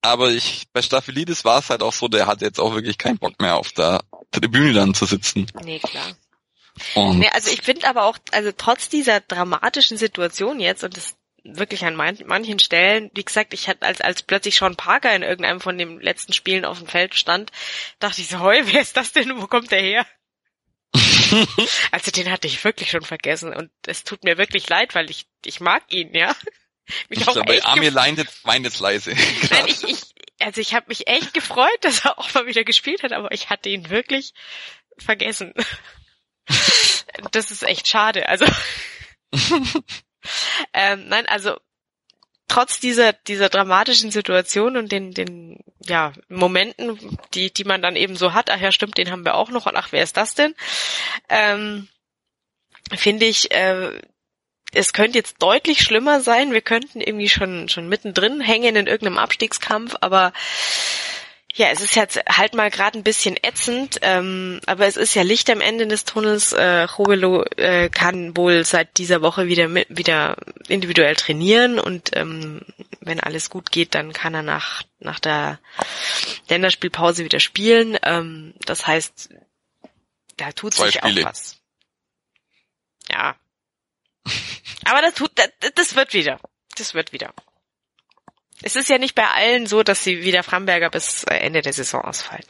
[0.00, 3.18] aber ich, bei Staphylides war es halt auch so, der hat jetzt auch wirklich keinen
[3.18, 5.46] Bock mehr auf der Tribüne dann zu sitzen.
[5.64, 6.16] Nee, klar.
[6.94, 11.16] Und Nee, also ich finde aber auch, also trotz dieser dramatischen Situation jetzt und das
[11.44, 15.22] wirklich an man manchen Stellen, wie gesagt, ich hatte als als plötzlich Sean Parker in
[15.22, 17.52] irgendeinem von den letzten Spielen auf dem Feld stand,
[17.98, 19.40] dachte ich so, heu, wer ist das denn?
[19.40, 20.06] Wo kommt der her?
[21.90, 25.26] also den hatte ich wirklich schon vergessen und es tut mir wirklich leid, weil ich
[25.44, 26.34] ich mag ihn, ja.
[27.08, 29.14] Mich ich auch glaube, echt Amir weint jetzt leise.
[29.50, 30.02] Nein, ich, ich
[30.40, 33.50] also ich habe mich echt gefreut, dass er auch mal wieder gespielt hat, aber ich
[33.50, 34.34] hatte ihn wirklich
[34.98, 35.54] vergessen.
[37.32, 38.28] Das ist echt schade.
[38.28, 38.44] Also
[40.72, 41.56] ähm, nein, also
[42.48, 48.16] trotz dieser dieser dramatischen Situation und den den ja Momenten, die die man dann eben
[48.16, 50.34] so hat, ach ja stimmt, den haben wir auch noch und ach wer ist das
[50.34, 50.54] denn?
[51.28, 51.88] Ähm,
[52.94, 53.98] Finde ich, äh,
[54.72, 56.52] es könnte jetzt deutlich schlimmer sein.
[56.52, 60.32] Wir könnten irgendwie schon schon mittendrin hängen in irgendeinem Abstiegskampf, aber
[61.56, 65.22] ja, es ist jetzt halt mal gerade ein bisschen ätzend, ähm, aber es ist ja
[65.22, 66.52] Licht am Ende des Tunnels.
[66.52, 70.36] Äh, Robelo äh, kann wohl seit dieser Woche wieder mit, wieder
[70.66, 72.62] individuell trainieren und ähm,
[73.00, 75.60] wenn alles gut geht, dann kann er nach nach der
[76.48, 77.98] Länderspielpause wieder spielen.
[78.02, 79.28] Ähm, das heißt,
[80.36, 81.22] da tut Zwei sich Spiele.
[81.22, 81.60] auch was.
[83.08, 83.36] Ja.
[84.86, 86.40] Aber das tut, das, das wird wieder.
[86.76, 87.32] Das wird wieder.
[88.66, 91.60] Es ist ja nicht bei allen so, dass sie wie der Framberger bis äh, Ende
[91.60, 92.46] der Saison ausfallen.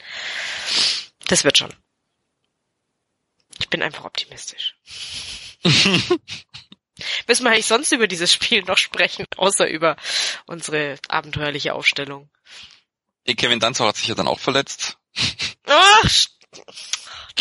[1.27, 1.75] Das wird schon.
[3.59, 4.77] Ich bin einfach optimistisch.
[5.65, 9.97] Müssen wir eigentlich sonst über dieses Spiel noch sprechen, außer über
[10.47, 12.31] unsere abenteuerliche Aufstellung?
[13.27, 14.97] Kevin Danzau hat sich ja dann auch verletzt.
[15.67, 16.11] Ach,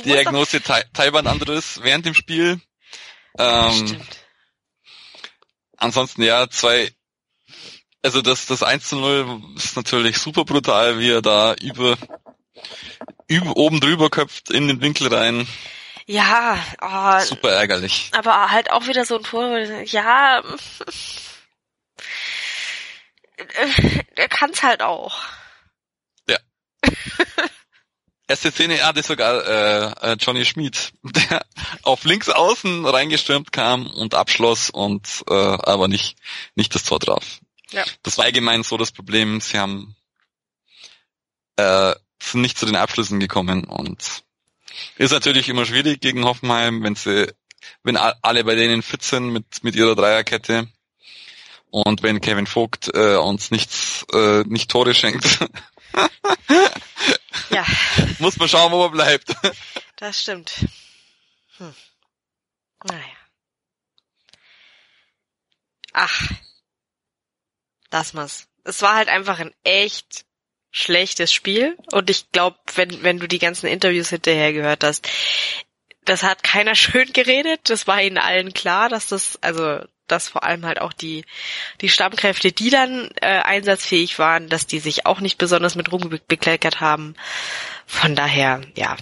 [0.04, 2.60] Diagnose Thai- Taiwan-Anderes während dem Spiel.
[3.38, 4.18] Ähm, Stimmt.
[5.78, 6.92] ansonsten ja, zwei,
[8.04, 11.98] also das, das 1 zu 0 ist natürlich super brutal, wie er da über,
[13.28, 15.48] über oben drüber köpft in den Winkel rein.
[16.06, 18.12] Ja, oh, Super ärgerlich.
[18.12, 20.44] aber halt auch wieder so ein Tor, wo denkst, ja,
[24.16, 25.18] er kann's halt auch.
[28.28, 31.46] Erste Szene hatte sogar äh, äh, Johnny Schmid, der
[31.84, 36.18] auf links außen reingestürmt kam und abschloss und äh, aber nicht
[36.56, 37.40] nicht das Tor traf.
[37.74, 37.84] Ja.
[38.04, 39.42] Das war allgemein so das Problem.
[39.42, 39.96] Sie haben
[41.58, 44.24] äh, sind nicht zu den Abschlüssen gekommen und
[44.98, 47.32] ist natürlich immer schwierig gegen Hoffenheim, wenn sie
[47.84, 50.68] wenn alle bei denen fit sind mit mit ihrer Dreierkette
[51.70, 55.40] und wenn Kevin Vogt äh, uns nichts äh, nicht Tore schenkt,
[57.50, 57.66] Ja,
[58.20, 59.36] muss man schauen, wo er bleibt.
[59.98, 60.66] das stimmt.
[61.58, 61.74] Hm.
[62.86, 63.04] Naja.
[65.94, 66.22] Ach.
[67.94, 68.48] Lass mal's.
[68.64, 70.26] Es war halt einfach ein echt
[70.72, 71.78] schlechtes Spiel.
[71.92, 75.08] Und ich glaube, wenn, wenn du die ganzen Interviews hinterher gehört hast,
[76.04, 77.62] das hat keiner schön geredet.
[77.70, 81.24] Das war ihnen allen klar, dass das, also, dass vor allem halt auch die,
[81.82, 86.10] die Stammkräfte, die dann äh, einsatzfähig waren, dass die sich auch nicht besonders mit Ruhm
[86.10, 87.14] be- bekleckert haben.
[87.86, 88.98] Von daher, ja.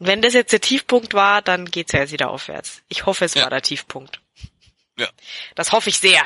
[0.00, 2.82] Wenn das jetzt der Tiefpunkt war, dann geht's ja jetzt wieder aufwärts.
[2.88, 3.44] Ich hoffe, es Ja.
[3.44, 4.20] war der Tiefpunkt.
[4.98, 5.08] Ja.
[5.54, 6.22] Das hoffe ich sehr.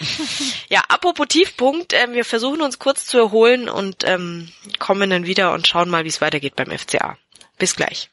[0.68, 5.52] ja, apropos Tiefpunkt, ähm, wir versuchen uns kurz zu erholen und ähm, kommen dann wieder
[5.52, 7.16] und schauen mal, wie es weitergeht beim FCA.
[7.58, 8.10] Bis gleich.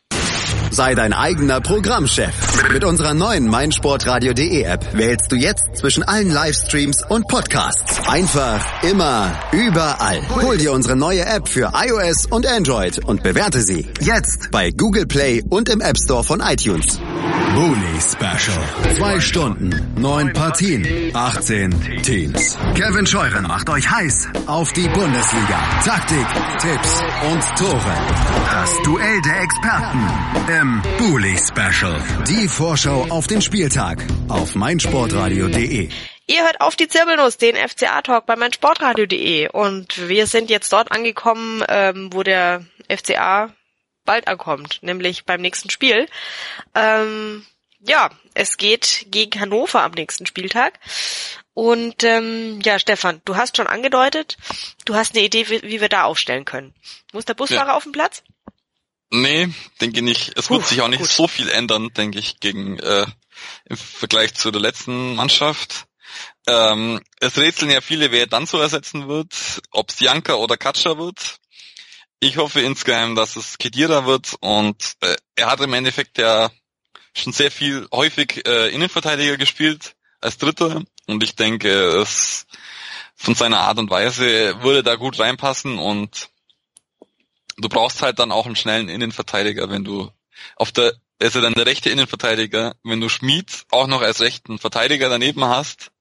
[0.72, 2.34] Sei dein eigener Programmchef.
[2.72, 8.08] Mit unserer neuen meinsportradio.de App wählst du jetzt zwischen allen Livestreams und Podcasts.
[8.08, 10.22] Einfach, immer, überall.
[10.42, 15.06] Hol dir unsere neue App für iOS und Android und bewerte sie jetzt bei Google
[15.06, 17.00] Play und im App Store von iTunes.
[17.56, 18.96] Bully Special.
[18.96, 22.58] Zwei Stunden, neun Partien, 18 Teams.
[22.74, 25.60] Kevin Scheuren macht euch heiß auf die Bundesliga.
[25.86, 26.26] Taktik,
[26.60, 27.02] Tipps
[27.32, 27.96] und Tore.
[28.52, 30.08] Das Duell der Experten
[30.60, 32.02] im Bully Special.
[32.28, 35.90] Die Vorschau auf den Spieltag auf meinsportradio.de.
[36.28, 41.64] Ihr hört auf die Zirbelnuss, den FCA-Talk bei meinsportradio.de und wir sind jetzt dort angekommen,
[41.68, 43.52] ähm, wo der FCA
[44.06, 46.08] bald ankommt, nämlich beim nächsten Spiel.
[46.76, 47.44] Ähm,
[47.80, 50.80] ja, es geht gegen Hannover am nächsten Spieltag.
[51.56, 54.38] Und ähm, ja, Stefan, du hast schon angedeutet,
[54.86, 56.76] du hast eine Idee, wie, wie wir da aufstellen können.
[57.14, 57.76] Muss der Busfahrer ja.
[57.76, 58.22] auf dem Platz?
[59.16, 60.32] Nee, denke nicht.
[60.40, 61.10] Es Puh, wird sich auch nicht gut.
[61.10, 63.06] so viel ändern, denke ich, gegen äh,
[63.66, 65.86] im Vergleich zu der letzten Mannschaft.
[66.48, 70.98] Ähm, es rätseln ja viele, wer dann so ersetzen wird, ob es Janka oder Katscha
[70.98, 71.38] wird.
[72.22, 76.50] Ich hoffe insgeheim, dass es Kedira wird und äh, er hat im Endeffekt ja
[77.16, 82.48] schon sehr viel häufig äh, Innenverteidiger gespielt als Dritter und ich denke, es
[83.16, 86.30] von seiner Art und Weise würde da gut reinpassen und
[87.58, 90.12] du brauchst halt dann auch einen schnellen Innenverteidiger, wenn du
[90.56, 95.10] auf der, also dann der rechte Innenverteidiger, wenn du Schmied auch noch als rechten Verteidiger
[95.10, 95.92] daneben hast,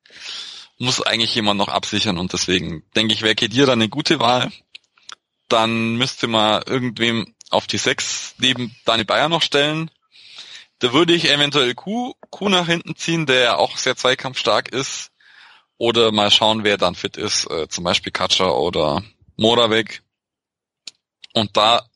[0.78, 4.50] muss eigentlich jemand noch absichern und deswegen denke ich, wäre Kedira eine gute Wahl
[5.53, 9.90] dann müsste man irgendwem auf die sechs neben Dani Bayer noch stellen.
[10.78, 15.11] Da würde ich eventuell Q, Q nach hinten ziehen, der auch sehr zweikampfstark ist.
[15.76, 19.03] Oder mal schauen, wer dann fit ist, äh, zum Beispiel Katscher oder
[19.36, 20.03] Moravec.
[21.33, 21.87] Und da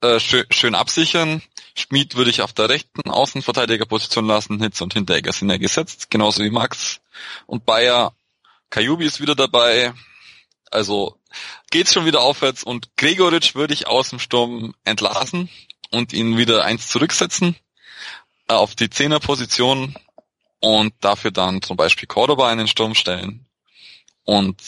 [0.00, 1.42] äh, schön, schön absichern.
[1.74, 4.60] Schmied würde ich auf der rechten Außenverteidigerposition lassen.
[4.60, 7.00] Hitz und Hinteregger sind ja gesetzt, genauso wie Max.
[7.46, 8.14] Und Bayer,
[8.70, 9.94] Kajubi ist wieder dabei.
[10.70, 11.16] Also
[11.70, 15.48] geht's schon wieder aufwärts und Gregoritsch würde ich aus dem Sturm entlassen
[15.90, 17.56] und ihn wieder eins zurücksetzen
[18.48, 19.94] äh, auf die Zehnerposition
[20.60, 23.46] und dafür dann zum Beispiel Cordoba in den Sturm stellen
[24.24, 24.60] und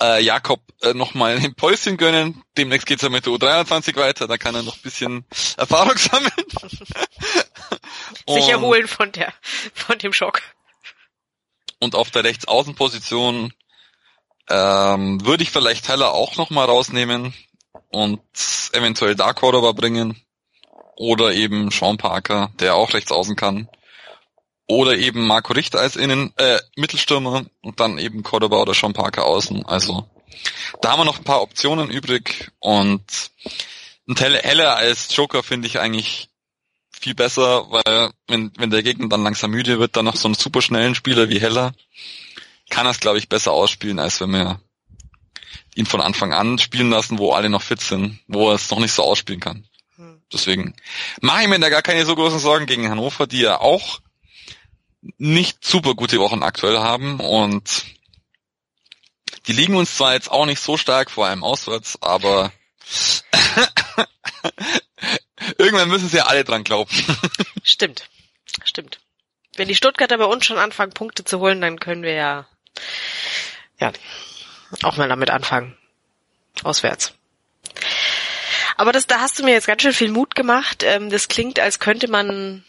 [0.00, 2.42] äh, Jakob äh, nochmal ein Päuschen gönnen.
[2.56, 5.24] Demnächst geht's ja mit der U23 weiter, da kann er noch ein bisschen
[5.56, 6.32] Erfahrung sammeln.
[8.28, 9.32] Sich erholen von der
[9.74, 10.42] von dem Schock.
[11.80, 13.52] Und auf der Rechtsaußenposition
[14.50, 17.34] ähm, würde ich vielleicht Heller auch nochmal rausnehmen
[17.90, 18.20] und
[18.72, 20.20] eventuell da Cordoba bringen.
[20.96, 23.68] Oder eben Sean Parker, der auch rechts außen kann.
[24.68, 29.24] Oder eben Marco Richter als Innen, äh, Mittelstürmer und dann eben Cordoba oder Sean Parker
[29.24, 29.64] außen.
[29.64, 30.08] Also
[30.82, 33.02] da haben wir noch ein paar Optionen übrig und
[34.08, 36.28] ein Heller als Joker finde ich eigentlich
[36.90, 40.34] viel besser, weil wenn, wenn der Gegner dann langsam müde wird, dann noch so einen
[40.34, 41.74] super schnellen Spieler wie Heller
[42.70, 44.60] kann das, glaube ich, besser ausspielen, als wenn wir
[45.74, 48.80] ihn von Anfang an spielen lassen, wo alle noch fit sind, wo er es noch
[48.80, 49.66] nicht so ausspielen kann.
[49.96, 50.20] Hm.
[50.32, 50.74] Deswegen
[51.20, 54.00] mache ich mir da gar keine so großen Sorgen gegen Hannover, die ja auch
[55.16, 57.84] nicht super gute Wochen aktuell haben und
[59.46, 62.52] die liegen uns zwar jetzt auch nicht so stark, vor allem auswärts, aber
[65.58, 66.90] irgendwann müssen sie ja alle dran glauben.
[67.62, 68.08] Stimmt,
[68.64, 69.00] stimmt.
[69.56, 72.46] Wenn die Stuttgarter bei uns schon anfangen, Punkte zu holen, dann können wir ja
[73.80, 73.92] ja,
[74.82, 75.76] auch mal damit anfangen.
[76.64, 77.14] Auswärts.
[78.76, 80.82] Aber das, da hast du mir jetzt ganz schön viel Mut gemacht.
[80.84, 82.64] Ähm, das klingt, als könnte man,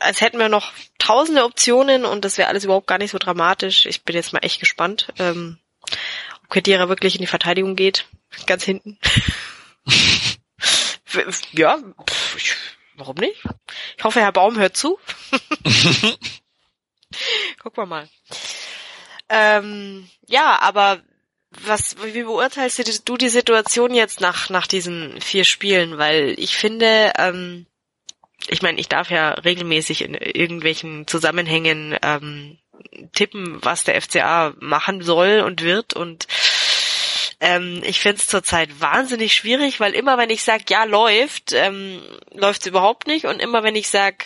[0.00, 3.86] als hätten wir noch tausende Optionen und das wäre alles überhaupt gar nicht so dramatisch.
[3.86, 5.58] Ich bin jetzt mal echt gespannt, ähm,
[6.42, 8.06] ob Kedira wirklich in die Verteidigung geht.
[8.46, 8.98] Ganz hinten.
[11.52, 11.78] ja,
[12.08, 12.56] pff,
[12.94, 13.42] warum nicht?
[13.96, 14.98] Ich hoffe, Herr Baum hört zu.
[17.62, 18.08] Gucken wir mal.
[19.28, 21.02] Ähm, ja, aber
[21.50, 25.98] was, wie beurteilst du die Situation jetzt nach, nach diesen vier Spielen?
[25.98, 27.66] Weil ich finde, ähm,
[28.48, 32.58] ich meine, ich darf ja regelmäßig in irgendwelchen Zusammenhängen ähm,
[33.12, 36.26] tippen, was der FCA machen soll und wird und
[37.40, 42.00] ähm, ich finde es zurzeit wahnsinnig schwierig, weil immer wenn ich sage, ja, läuft, ähm,
[42.30, 44.18] läuft es überhaupt nicht und immer wenn ich sage,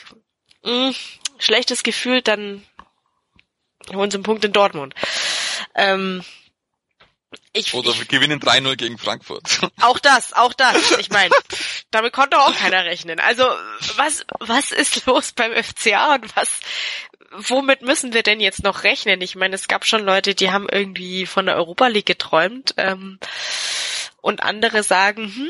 [0.62, 0.94] hm,
[1.38, 2.62] schlechtes Gefühl, dann
[3.94, 4.94] holen sie einen Punkt in Dortmund.
[5.74, 6.24] Ähm,
[7.52, 9.60] ich, Oder wir gewinnen 3-0 gegen Frankfurt.
[9.80, 10.98] Auch das, auch das.
[10.98, 11.34] Ich meine,
[11.91, 13.20] damit konnte auch keiner rechnen.
[13.20, 13.45] Also
[13.97, 16.61] was, was ist los beim FCA und was,
[17.30, 19.20] womit müssen wir denn jetzt noch rechnen?
[19.20, 23.18] Ich meine, es gab schon Leute, die haben irgendwie von der Europa League geträumt ähm,
[24.20, 25.49] und andere sagen, hm,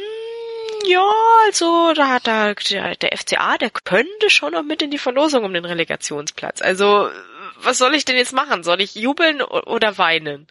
[0.87, 1.11] ja,
[1.47, 5.45] also da hat da der, der FCA, der könnte schon noch mit in die Verlosung
[5.45, 6.63] um den Relegationsplatz.
[6.63, 7.11] Also
[7.59, 8.63] was soll ich denn jetzt machen?
[8.63, 10.47] Soll ich jubeln oder weinen?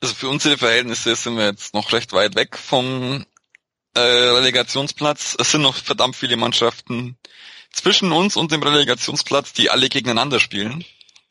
[0.00, 3.24] Also für unsere Verhältnisse sind wir jetzt noch recht weit weg vom
[3.94, 5.36] äh, Relegationsplatz.
[5.38, 7.16] Es sind noch verdammt viele Mannschaften
[7.72, 10.84] zwischen uns und dem Relegationsplatz, die alle gegeneinander spielen.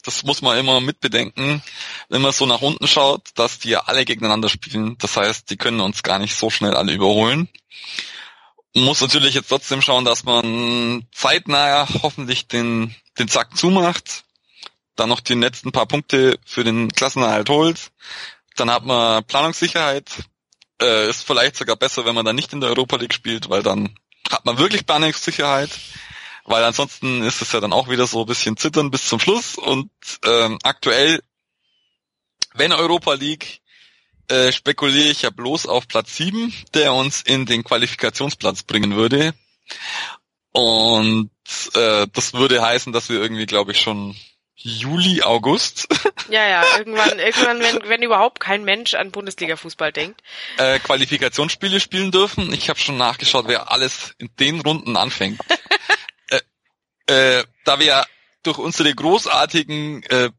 [0.03, 1.61] Das muss man immer mitbedenken,
[2.09, 4.97] wenn man so nach unten schaut, dass die alle gegeneinander spielen.
[4.97, 7.47] Das heißt, die können uns gar nicht so schnell alle überholen.
[8.73, 14.23] Muss natürlich jetzt trotzdem schauen, dass man zeitnah hoffentlich den, den Sack zumacht,
[14.95, 17.91] dann noch die letzten paar Punkte für den Klassenerhalt holt.
[18.55, 20.09] Dann hat man Planungssicherheit.
[20.81, 23.63] Äh, ist vielleicht sogar besser, wenn man dann nicht in der Europa League spielt, weil
[23.63, 23.95] dann
[24.29, 25.69] hat man wirklich Planungssicherheit
[26.45, 29.55] weil ansonsten ist es ja dann auch wieder so ein bisschen zittern bis zum Schluss
[29.57, 29.91] und
[30.25, 31.21] ähm, aktuell,
[32.53, 33.61] wenn Europa League,
[34.27, 39.33] äh, spekuliere ich ja bloß auf Platz 7, der uns in den Qualifikationsplatz bringen würde.
[40.51, 41.31] Und
[41.75, 44.15] äh, das würde heißen, dass wir irgendwie, glaube ich, schon
[44.63, 45.87] Juli, August.
[46.29, 50.21] Ja, ja, irgendwann, irgendwann, wenn, wenn überhaupt kein Mensch an Bundesliga-Fußball denkt.
[50.57, 52.53] Äh, Qualifikationsspiele spielen dürfen.
[52.53, 55.41] Ich habe schon nachgeschaut, wer alles in den Runden anfängt.
[57.07, 58.05] äh, da wir
[58.43, 60.29] durch unsere großartigen äh,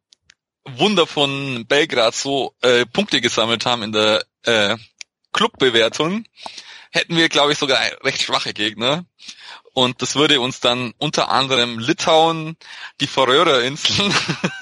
[0.64, 4.76] Wunder von Belgrad so äh, Punkte gesammelt haben in der äh,
[5.32, 6.24] Clubbewertung,
[6.92, 9.04] hätten wir, glaube ich, sogar recht schwache Gegner.
[9.72, 12.56] Und das würde uns dann unter anderem Litauen,
[13.00, 14.14] die Färöerinseln,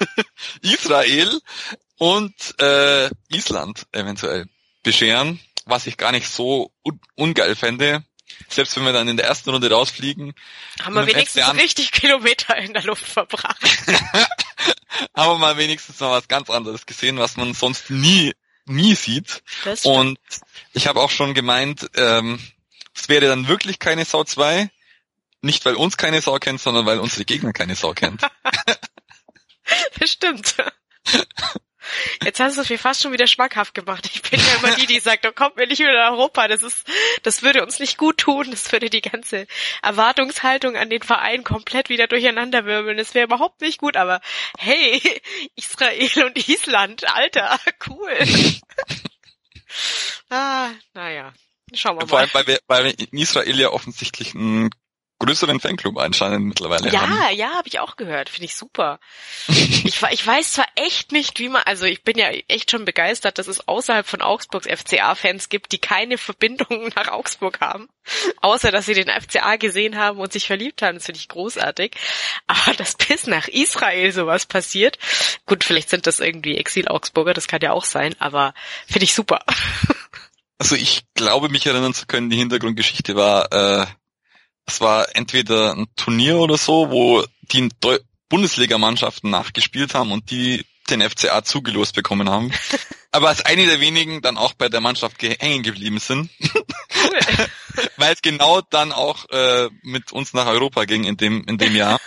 [0.61, 1.41] Israel
[1.97, 4.45] und äh, Island eventuell
[4.83, 8.03] bescheren, was ich gar nicht so un ungeil fände
[8.49, 10.33] selbst wenn wir dann in der ersten Runde rausfliegen.
[10.81, 13.61] Haben wir wenigstens richtig Kilometer in der Luft verbracht.
[15.15, 18.33] haben wir mal wenigstens noch was ganz anderes gesehen, was man sonst nie,
[18.71, 19.43] nie sieht.
[19.83, 20.19] Und
[20.73, 22.39] ich habe auch schon gemeint, ähm,
[22.95, 24.69] es wäre dann wirklich keine Sau 2.
[25.41, 28.21] Nicht weil uns keine Sau kennt, sondern weil unsere Gegner keine Sau kennt.
[29.99, 30.55] das stimmt.
[32.23, 34.09] Jetzt hast du es mir fast schon wieder schmackhaft gemacht.
[34.13, 36.47] Ich bin ja immer die, die sagt, oh, kommt mir nicht wieder nach Europa.
[36.47, 36.87] Das ist,
[37.23, 38.51] das würde uns nicht gut tun.
[38.51, 39.47] Das würde die ganze
[39.81, 42.97] Erwartungshaltung an den Verein komplett wieder durcheinander wirbeln.
[42.97, 43.97] Das wäre überhaupt nicht gut.
[43.97, 44.21] Aber
[44.57, 45.01] hey,
[45.55, 48.17] Israel und Island, Alter, cool.
[50.29, 51.33] ah, naja.
[51.73, 52.07] Schauen wir mal.
[52.07, 54.69] Vor allem, weil wir, weil in Israel ja offensichtlich ein
[55.21, 57.35] größeren Fanclub anscheinend mittlerweile ja, haben.
[57.35, 58.29] Ja, habe ich auch gehört.
[58.29, 58.99] Finde ich super.
[59.47, 63.37] ich, ich weiß zwar echt nicht, wie man, also ich bin ja echt schon begeistert,
[63.37, 67.87] dass es außerhalb von Augsburgs FCA-Fans gibt, die keine Verbindungen nach Augsburg haben.
[68.41, 70.95] Außer, dass sie den FCA gesehen haben und sich verliebt haben.
[70.95, 71.95] Das finde ich großartig.
[72.47, 74.97] Aber dass bis nach Israel sowas passiert,
[75.45, 78.53] gut, vielleicht sind das irgendwie Exil-Augsburger, das kann ja auch sein, aber
[78.87, 79.39] finde ich super.
[80.57, 83.87] Also ich glaube, mich erinnern zu können, die Hintergrundgeschichte war, äh,
[84.65, 87.69] es war entweder ein Turnier oder so, wo die
[88.29, 92.51] Bundesligamannschaften nachgespielt haben und die den FCA zugelost bekommen haben.
[93.11, 96.29] Aber als eine der wenigen dann auch bei der Mannschaft hängen geblieben sind.
[96.53, 96.63] Cool.
[97.97, 101.75] Weil es genau dann auch äh, mit uns nach Europa ging in dem, in dem
[101.75, 101.99] Jahr.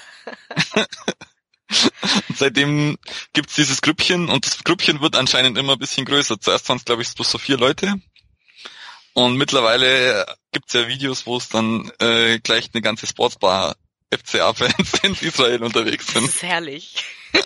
[2.34, 2.96] seitdem
[3.32, 6.40] gibt's dieses Grüppchen und das Grüppchen wird anscheinend immer ein bisschen größer.
[6.40, 7.94] Zuerst waren es, glaube ich, bloß so vier Leute.
[9.14, 13.76] Und mittlerweile gibt's ja Videos, wo es dann äh, gleich eine ganze Sportsbar
[14.12, 16.26] FCA-Fans in Israel unterwegs sind.
[16.26, 17.04] Das ist herrlich.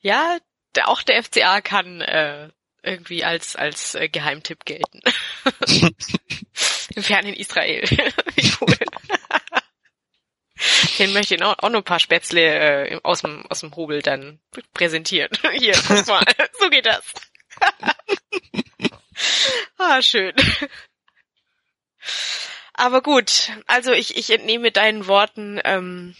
[0.00, 0.38] ja,
[0.76, 2.48] der, auch der FCA kann äh,
[2.82, 5.00] irgendwie als als äh, Geheimtipp gelten.
[6.94, 7.82] Im fernen Israel.
[8.36, 8.76] Wie cool.
[10.98, 14.00] Den möchte ich auch, auch noch ein paar Spätzle äh, aus dem aus dem Hobel
[14.00, 14.40] dann
[14.74, 15.30] präsentieren.
[15.54, 16.24] Hier, guck mal,
[16.58, 17.02] so geht das.
[19.78, 20.34] Ah, schön.
[22.74, 26.16] Aber gut, also ich, ich entnehme deinen Worten, ähm,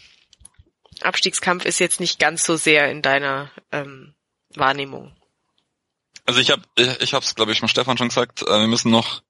[1.00, 4.14] Abstiegskampf ist jetzt nicht ganz so sehr in deiner ähm,
[4.54, 5.16] Wahrnehmung.
[6.26, 8.42] Also ich habe, ich, habe es, glaube ich, mit Stefan schon gesagt.
[8.42, 9.22] Äh, wir müssen noch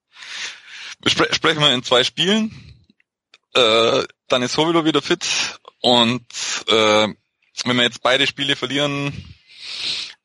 [1.07, 2.51] spre sprechen wir in zwei Spielen.
[3.53, 5.25] Äh, dann ist Hovilo wieder fit
[5.81, 6.25] und
[6.67, 7.07] äh,
[7.65, 9.35] wenn wir jetzt beide Spiele verlieren,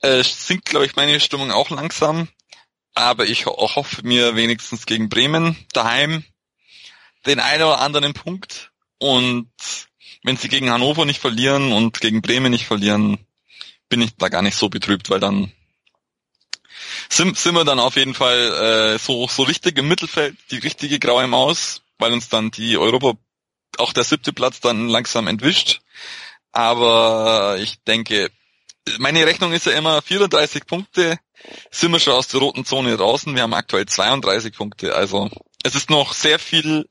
[0.00, 2.28] äh, sinkt, glaube ich, meine Stimmung auch langsam
[2.96, 6.24] aber ich hoffe mir wenigstens gegen Bremen daheim
[7.26, 9.50] den einen oder anderen Punkt und
[10.22, 13.18] wenn sie gegen Hannover nicht verlieren und gegen Bremen nicht verlieren,
[13.88, 15.52] bin ich da gar nicht so betrübt, weil dann
[17.10, 20.98] sind, sind wir dann auf jeden Fall äh, so, so richtig im Mittelfeld, die richtige
[20.98, 23.12] graue Maus, weil uns dann die Europa,
[23.76, 25.80] auch der siebte Platz dann langsam entwischt.
[26.52, 28.30] Aber ich denke,
[28.98, 31.18] meine Rechnung ist ja immer 34 Punkte,
[31.70, 33.34] sind wir schon aus der roten Zone draußen.
[33.34, 34.94] Wir haben aktuell 32 Punkte.
[34.94, 35.30] Also
[35.62, 36.88] es ist noch sehr viel,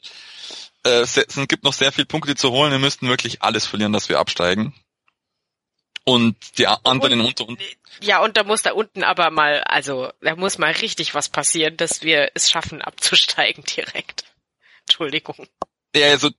[0.84, 1.16] äh, es
[1.48, 2.72] gibt noch sehr viele Punkte zu holen.
[2.72, 4.74] Wir müssten wirklich alles verlieren, dass wir absteigen.
[6.08, 7.60] Und die anderen und, unter uns.
[8.02, 11.78] Ja, und da muss da unten aber mal, also da muss mal richtig was passieren,
[11.78, 14.26] dass wir es schaffen, abzusteigen direkt.
[14.82, 15.48] Entschuldigung.
[15.96, 16.30] Ja, also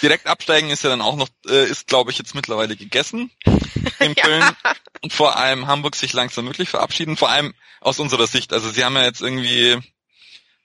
[0.00, 3.30] direkt absteigen ist ja dann auch noch, äh, ist glaube ich jetzt mittlerweile gegessen
[4.00, 4.44] in Köln.
[5.02, 8.52] Und vor allem Hamburg sich langsam wirklich verabschieden, vor allem aus unserer Sicht.
[8.52, 9.78] Also sie haben ja jetzt irgendwie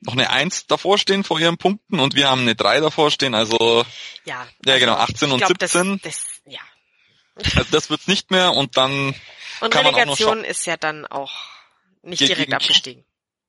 [0.01, 3.33] noch eine Eins davor stehen vor ihren Punkten und wir haben eine Drei davor stehen,
[3.33, 3.83] also
[4.25, 5.99] ja, ja also genau, 18 und glaub, 17.
[6.03, 6.59] Das, das, ja.
[7.35, 9.15] Also das wird's nicht mehr und dann
[9.59, 11.33] Und kann man auch noch Relegation ist ja dann auch
[12.03, 13.05] nicht Gegen- direkt abgestiegen.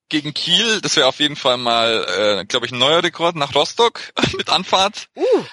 [0.09, 3.55] gegen Kiel, das wäre auf jeden Fall mal, äh, glaube ich, ein neuer Rekord nach
[3.55, 4.01] Rostock
[4.39, 5.11] mit Anfahrt.
[5.15, 5.45] Uh,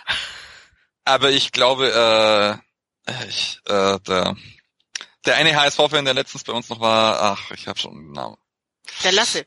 [1.03, 2.61] Aber ich glaube,
[3.05, 4.37] äh, äh, ich, äh, der,
[5.25, 8.37] der eine HSV-Fan, der letztens bei uns noch war, ach, ich habe schon den Namen.
[9.03, 9.45] der Lasse.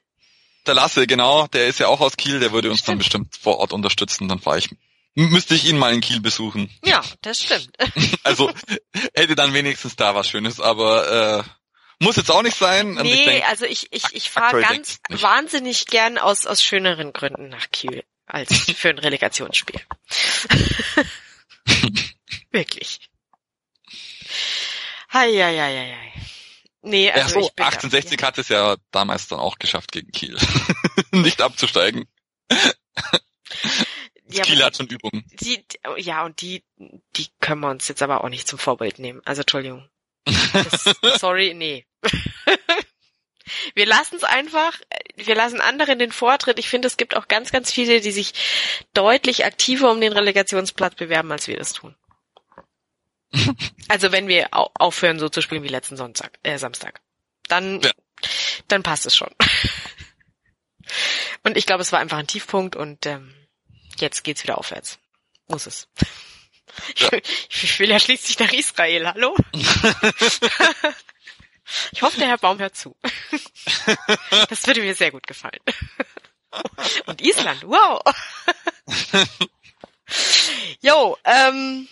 [0.67, 3.59] Der Lasse, genau, der ist ja auch aus Kiel, der würde uns dann bestimmt vor
[3.59, 4.69] Ort unterstützen, dann fahre ich,
[5.15, 6.71] müsste ich ihn mal in Kiel besuchen.
[6.85, 7.71] Ja, das stimmt.
[8.25, 8.51] Also
[9.15, 12.99] hätte dann wenigstens da was Schönes, aber äh, muss jetzt auch nicht sein.
[12.99, 17.13] Und ich Nee, denk, also ich, ich, ich fahre ganz wahnsinnig gern aus, aus schöneren
[17.15, 19.81] Gründen nach Kiel als für ein Relegationsspiel.
[22.51, 23.08] Wirklich.
[25.13, 26.13] Hei, hei, hei, hei.
[26.83, 29.93] Nee, ja, also so, ich bin 1860 da, hat es ja damals dann auch geschafft
[29.93, 30.37] gegen Kiel.
[31.13, 32.07] nicht abzusteigen.
[34.29, 35.25] ja, Kiel hat schon Übungen.
[35.41, 35.65] die,
[35.97, 39.21] ja, und die, die können wir uns jetzt aber auch nicht zum Vorbild nehmen.
[39.25, 39.89] Also Entschuldigung.
[40.25, 41.87] Das, sorry, nee.
[43.75, 44.79] Wir lassen es einfach,
[45.17, 46.59] wir lassen anderen den Vortritt.
[46.59, 48.35] Ich finde, es gibt auch ganz, ganz viele, die sich
[48.93, 51.97] deutlich aktiver um den Relegationsplatz bewerben, als wir das tun.
[53.89, 57.01] Also wenn wir au aufhören, so zu spielen wie letzten Sonntag, äh, Samstag,
[57.49, 57.91] dann, Ja.
[58.69, 59.31] dann passt es schon.
[61.45, 63.35] Und ich glaube, es war einfach ein Tiefpunkt und ähm,
[63.99, 64.99] jetzt geht's wieder aufwärts.
[65.49, 65.89] Muss es.
[66.97, 67.11] Ja.
[67.51, 69.35] Ich will ja schließlich nach Israel, hallo?
[71.93, 72.97] Ich hoffe, der Herr Baum hört zu.
[74.49, 75.61] Das würde mir sehr gut gefallen.
[77.05, 78.01] Und Island, wow.
[80.81, 81.87] Jo, ähm,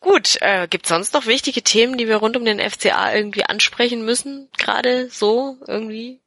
[0.00, 4.04] gut, äh, gibt sonst noch wichtige Themen, die wir rund um den FCA irgendwie ansprechen
[4.04, 4.48] müssen?
[4.58, 6.20] Gerade so irgendwie?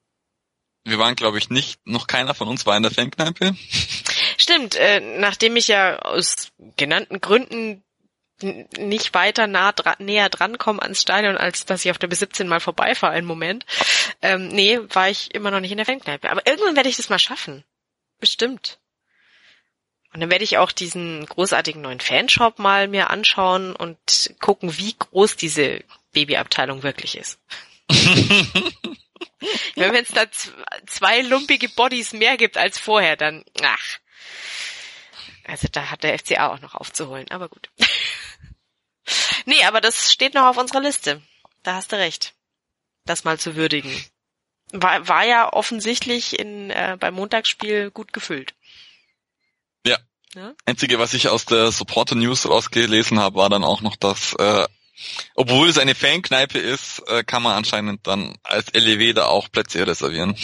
[0.85, 3.55] Wir waren, glaube ich, nicht, noch keiner von uns war in der Fankneipe.
[4.37, 7.83] Stimmt, äh, nachdem ich ja aus genannten Gründen
[8.41, 12.59] nicht weiter nah dra näher drankomme ans Stadion, als dass ich auf der B17 mal
[12.59, 13.65] vorbeifahre einen Moment.
[14.21, 16.29] Ähm, nee, war ich immer noch nicht in der Fankneipe.
[16.29, 17.63] Aber irgendwann werde ich das mal schaffen.
[18.19, 18.79] Bestimmt.
[20.13, 24.93] Und dann werde ich auch diesen großartigen neuen Fanshop mal mir anschauen und gucken, wie
[24.93, 27.39] groß diese Babyabteilung wirklich ist.
[29.75, 30.25] Wenn es da
[30.85, 33.99] zwei lumpige Bodies mehr gibt als vorher, dann, ach.
[35.45, 37.69] Also da hat der FCA auch noch aufzuholen, aber gut.
[39.45, 41.21] nee, aber das steht noch auf unserer Liste.
[41.63, 42.33] Da hast du recht.
[43.05, 43.91] Das mal zu würdigen.
[44.71, 48.53] War, war ja offensichtlich in, äh, beim Montagsspiel gut gefüllt.
[50.35, 50.41] Ja.
[50.41, 50.53] Ja?
[50.65, 54.67] Einzige, was ich aus der Supporter News rausgelesen habe, war dann auch noch, dass äh,
[55.35, 59.85] obwohl es eine Fankneipe ist, äh, kann man anscheinend dann als LEW da auch Plätze
[59.85, 60.35] reservieren.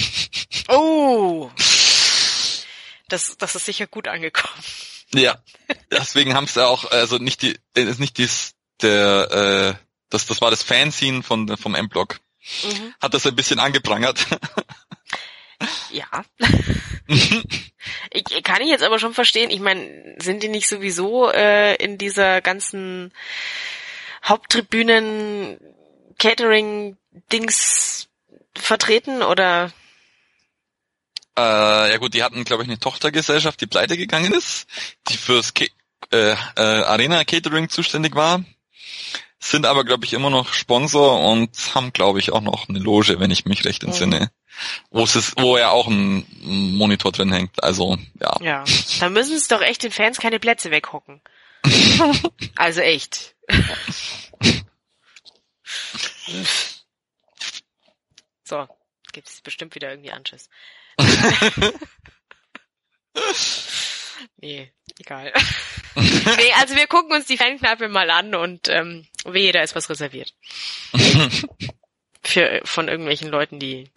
[0.67, 1.49] Oh!
[3.07, 4.63] Das, das ist sicher gut angekommen.
[5.13, 5.41] Ja.
[5.91, 10.41] Deswegen haben sie auch, also nicht die, äh, ist nicht dies, der, äh, das, das
[10.41, 12.19] war das Fanscene von, vom M-Block.
[12.63, 12.93] Mhm.
[13.01, 14.25] Hat das ein bisschen angeprangert.
[15.91, 16.05] Ja.
[17.07, 19.49] ich, kann ich jetzt aber schon verstehen.
[19.49, 23.11] Ich meine, sind die nicht sowieso äh, in dieser ganzen
[24.23, 25.59] Haupttribünen
[26.17, 28.07] Catering-Dings
[28.55, 29.71] vertreten oder?
[31.37, 34.67] Äh, ja gut, die hatten, glaube ich, eine Tochtergesellschaft, die pleite gegangen ist,
[35.07, 35.65] die fürs Ca
[36.11, 38.43] äh, äh, Arena Catering zuständig war,
[39.39, 43.19] sind aber, glaube ich, immer noch Sponsor und haben, glaube ich, auch noch eine Loge,
[43.19, 44.31] wenn ich mich recht entsinne,
[44.91, 47.63] wo es ist, wo ja auch ein Monitor drin hängt.
[47.63, 48.63] Also ja, Ja.
[48.99, 51.21] Da müssen es doch echt den Fans keine Plätze weghocken.
[52.55, 53.35] also echt.
[58.43, 58.67] so,
[59.11, 60.49] gibt's bestimmt wieder irgendwie Anschiss.
[64.37, 65.33] nee, egal.
[65.95, 69.89] nee, also wir gucken uns die Fankneipe mal an und ähm, wehe, da ist was
[69.89, 70.33] reserviert.
[72.23, 73.89] Für von irgendwelchen Leuten, die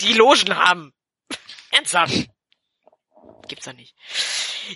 [0.00, 0.92] die Logen haben.
[1.70, 2.28] Ernsthaft.
[3.48, 3.94] Gibt's doch nicht.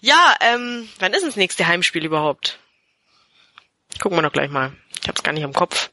[0.01, 2.59] Ja, ähm, wann ist das nächste Heimspiel überhaupt?
[4.01, 4.77] Gucken wir doch gleich mal.
[5.01, 5.91] Ich hab's gar nicht im Kopf.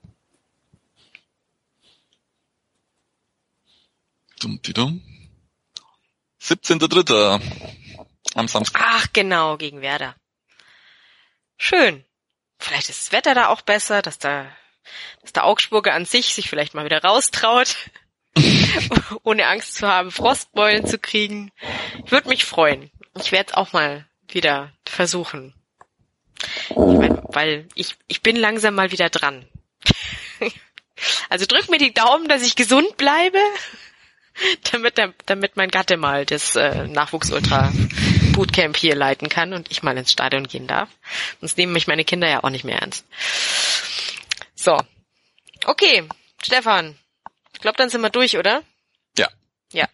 [4.39, 5.01] Dum, -di dum.
[6.41, 7.39] 17.3.
[8.33, 8.81] am Samstag.
[8.83, 10.15] Ach genau, gegen Werder.
[11.57, 12.03] Schön.
[12.57, 14.51] Vielleicht ist das Wetter da auch besser, dass da,
[15.21, 17.75] dass der Augsburger an sich sich vielleicht mal wieder raustraut.
[19.23, 21.51] ohne Angst zu haben, Frostbeulen zu kriegen.
[22.05, 22.91] Ich würde mich freuen.
[23.19, 25.53] Ich werde es auch mal wieder versuchen.
[26.69, 29.45] Ich mein, weil ich, ich bin langsam mal wieder dran.
[31.29, 33.39] Also drück mir die Daumen, dass ich gesund bleibe,
[34.71, 37.71] damit, damit mein Gatte mal das äh, Nachwuchsultra
[38.33, 40.89] Bootcamp hier leiten kann und ich mal ins Stadion gehen darf.
[41.39, 43.05] Sonst nehmen mich meine Kinder ja auch nicht mehr ernst.
[44.55, 44.77] So.
[45.65, 46.03] Okay,
[46.43, 46.97] Stefan.
[47.61, 48.63] Ich glaube, dann sind wir durch, oder?
[49.19, 49.29] Ja.
[49.71, 49.87] Ja.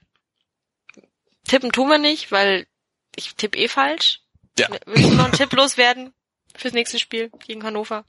[1.46, 2.66] Tippen tun wir nicht, weil
[3.14, 4.22] ich tippe eh falsch.
[4.58, 4.70] Ja.
[4.86, 6.14] Willst du noch einen Tipp loswerden
[6.56, 8.06] fürs nächste Spiel gegen Hannover?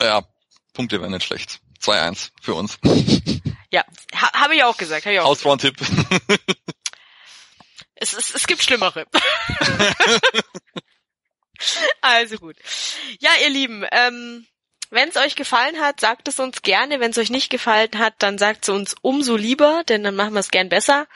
[0.00, 0.26] Ja,
[0.72, 1.60] Punkte wären nicht schlecht.
[1.82, 2.78] 2-1 für uns.
[3.70, 3.84] Ja,
[4.14, 5.04] ha, habe ich auch gesagt.
[5.04, 5.76] Hab ich auch Hausfrauentipp.
[8.00, 9.06] Es, es, es gibt Schlimmere.
[12.00, 12.54] also gut.
[13.18, 14.46] Ja, ihr Lieben, ähm,
[14.90, 17.00] wenn es euch gefallen hat, sagt es uns gerne.
[17.00, 20.34] Wenn es euch nicht gefallen hat, dann sagt es uns umso lieber, denn dann machen
[20.34, 21.06] wir es gern besser.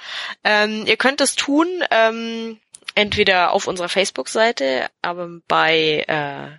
[0.45, 2.61] Ähm, ihr könnt es tun, ähm,
[2.95, 6.59] entweder auf unserer Facebook-Seite, aber bei äh,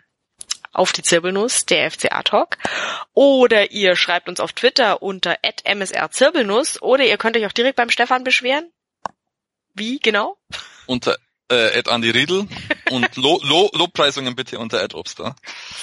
[0.72, 2.58] auf die Zirbelnuss, der FCA Talk.
[3.14, 7.92] Oder ihr schreibt uns auf Twitter unter msrzirbelnuss oder ihr könnt euch auch direkt beim
[7.92, 8.72] Stefan beschweren.
[9.76, 10.38] Wie genau?
[10.86, 11.18] unter
[11.50, 12.48] äh, Riedel
[12.90, 15.36] und Lo Lo Lobpreisungen bitte unter Obster.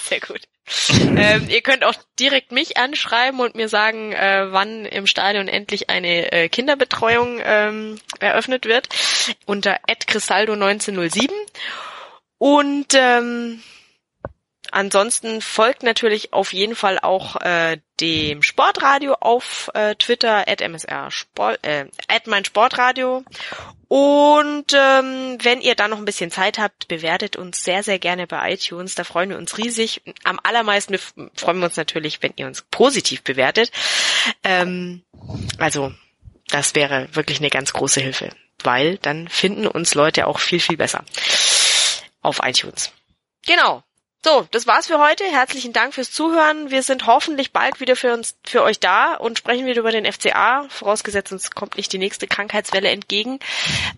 [0.08, 0.40] Sehr gut.
[1.16, 5.90] ähm, ihr könnt auch direkt mich anschreiben und mir sagen, äh, wann im Stadion endlich
[5.90, 8.88] eine äh, Kinderbetreuung ähm, eröffnet wird.
[9.46, 11.30] Unter @crisaldo1907
[12.38, 13.62] und ähm,
[14.72, 21.10] Ansonsten folgt natürlich auf jeden Fall auch äh, dem Sportradio auf äh, Twitter at msr
[21.10, 23.24] Sport, äh, at mein Sportradio
[23.88, 28.26] und ähm, wenn ihr da noch ein bisschen Zeit habt, bewertet uns sehr sehr gerne
[28.26, 28.94] bei iTunes.
[28.94, 30.02] Da freuen wir uns riesig.
[30.24, 30.96] Am allermeisten
[31.34, 33.72] freuen wir uns natürlich, wenn ihr uns positiv bewertet.
[34.44, 35.02] Ähm,
[35.58, 35.92] also
[36.48, 38.30] das wäre wirklich eine ganz große Hilfe,
[38.62, 41.04] weil dann finden uns Leute auch viel viel besser
[42.22, 42.92] auf iTunes.
[43.46, 43.82] Genau.
[44.22, 45.24] So, das war's für heute.
[45.24, 46.70] Herzlichen Dank fürs Zuhören.
[46.70, 50.10] Wir sind hoffentlich bald wieder für uns, für euch da und sprechen wieder über den
[50.10, 50.66] FCA.
[50.68, 53.38] Vorausgesetzt, uns kommt nicht die nächste Krankheitswelle entgegen.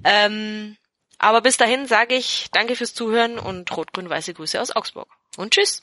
[0.05, 0.77] Ähm,
[1.19, 5.09] aber bis dahin sage ich Danke fürs Zuhören und rot-grün-weiße Grüße aus Augsburg.
[5.37, 5.83] Und tschüss.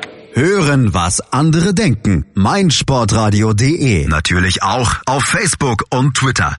[0.33, 2.25] Hören, was andere denken.
[2.35, 4.07] meinsportradio.de.
[4.07, 6.55] Natürlich auch auf Facebook und Twitter.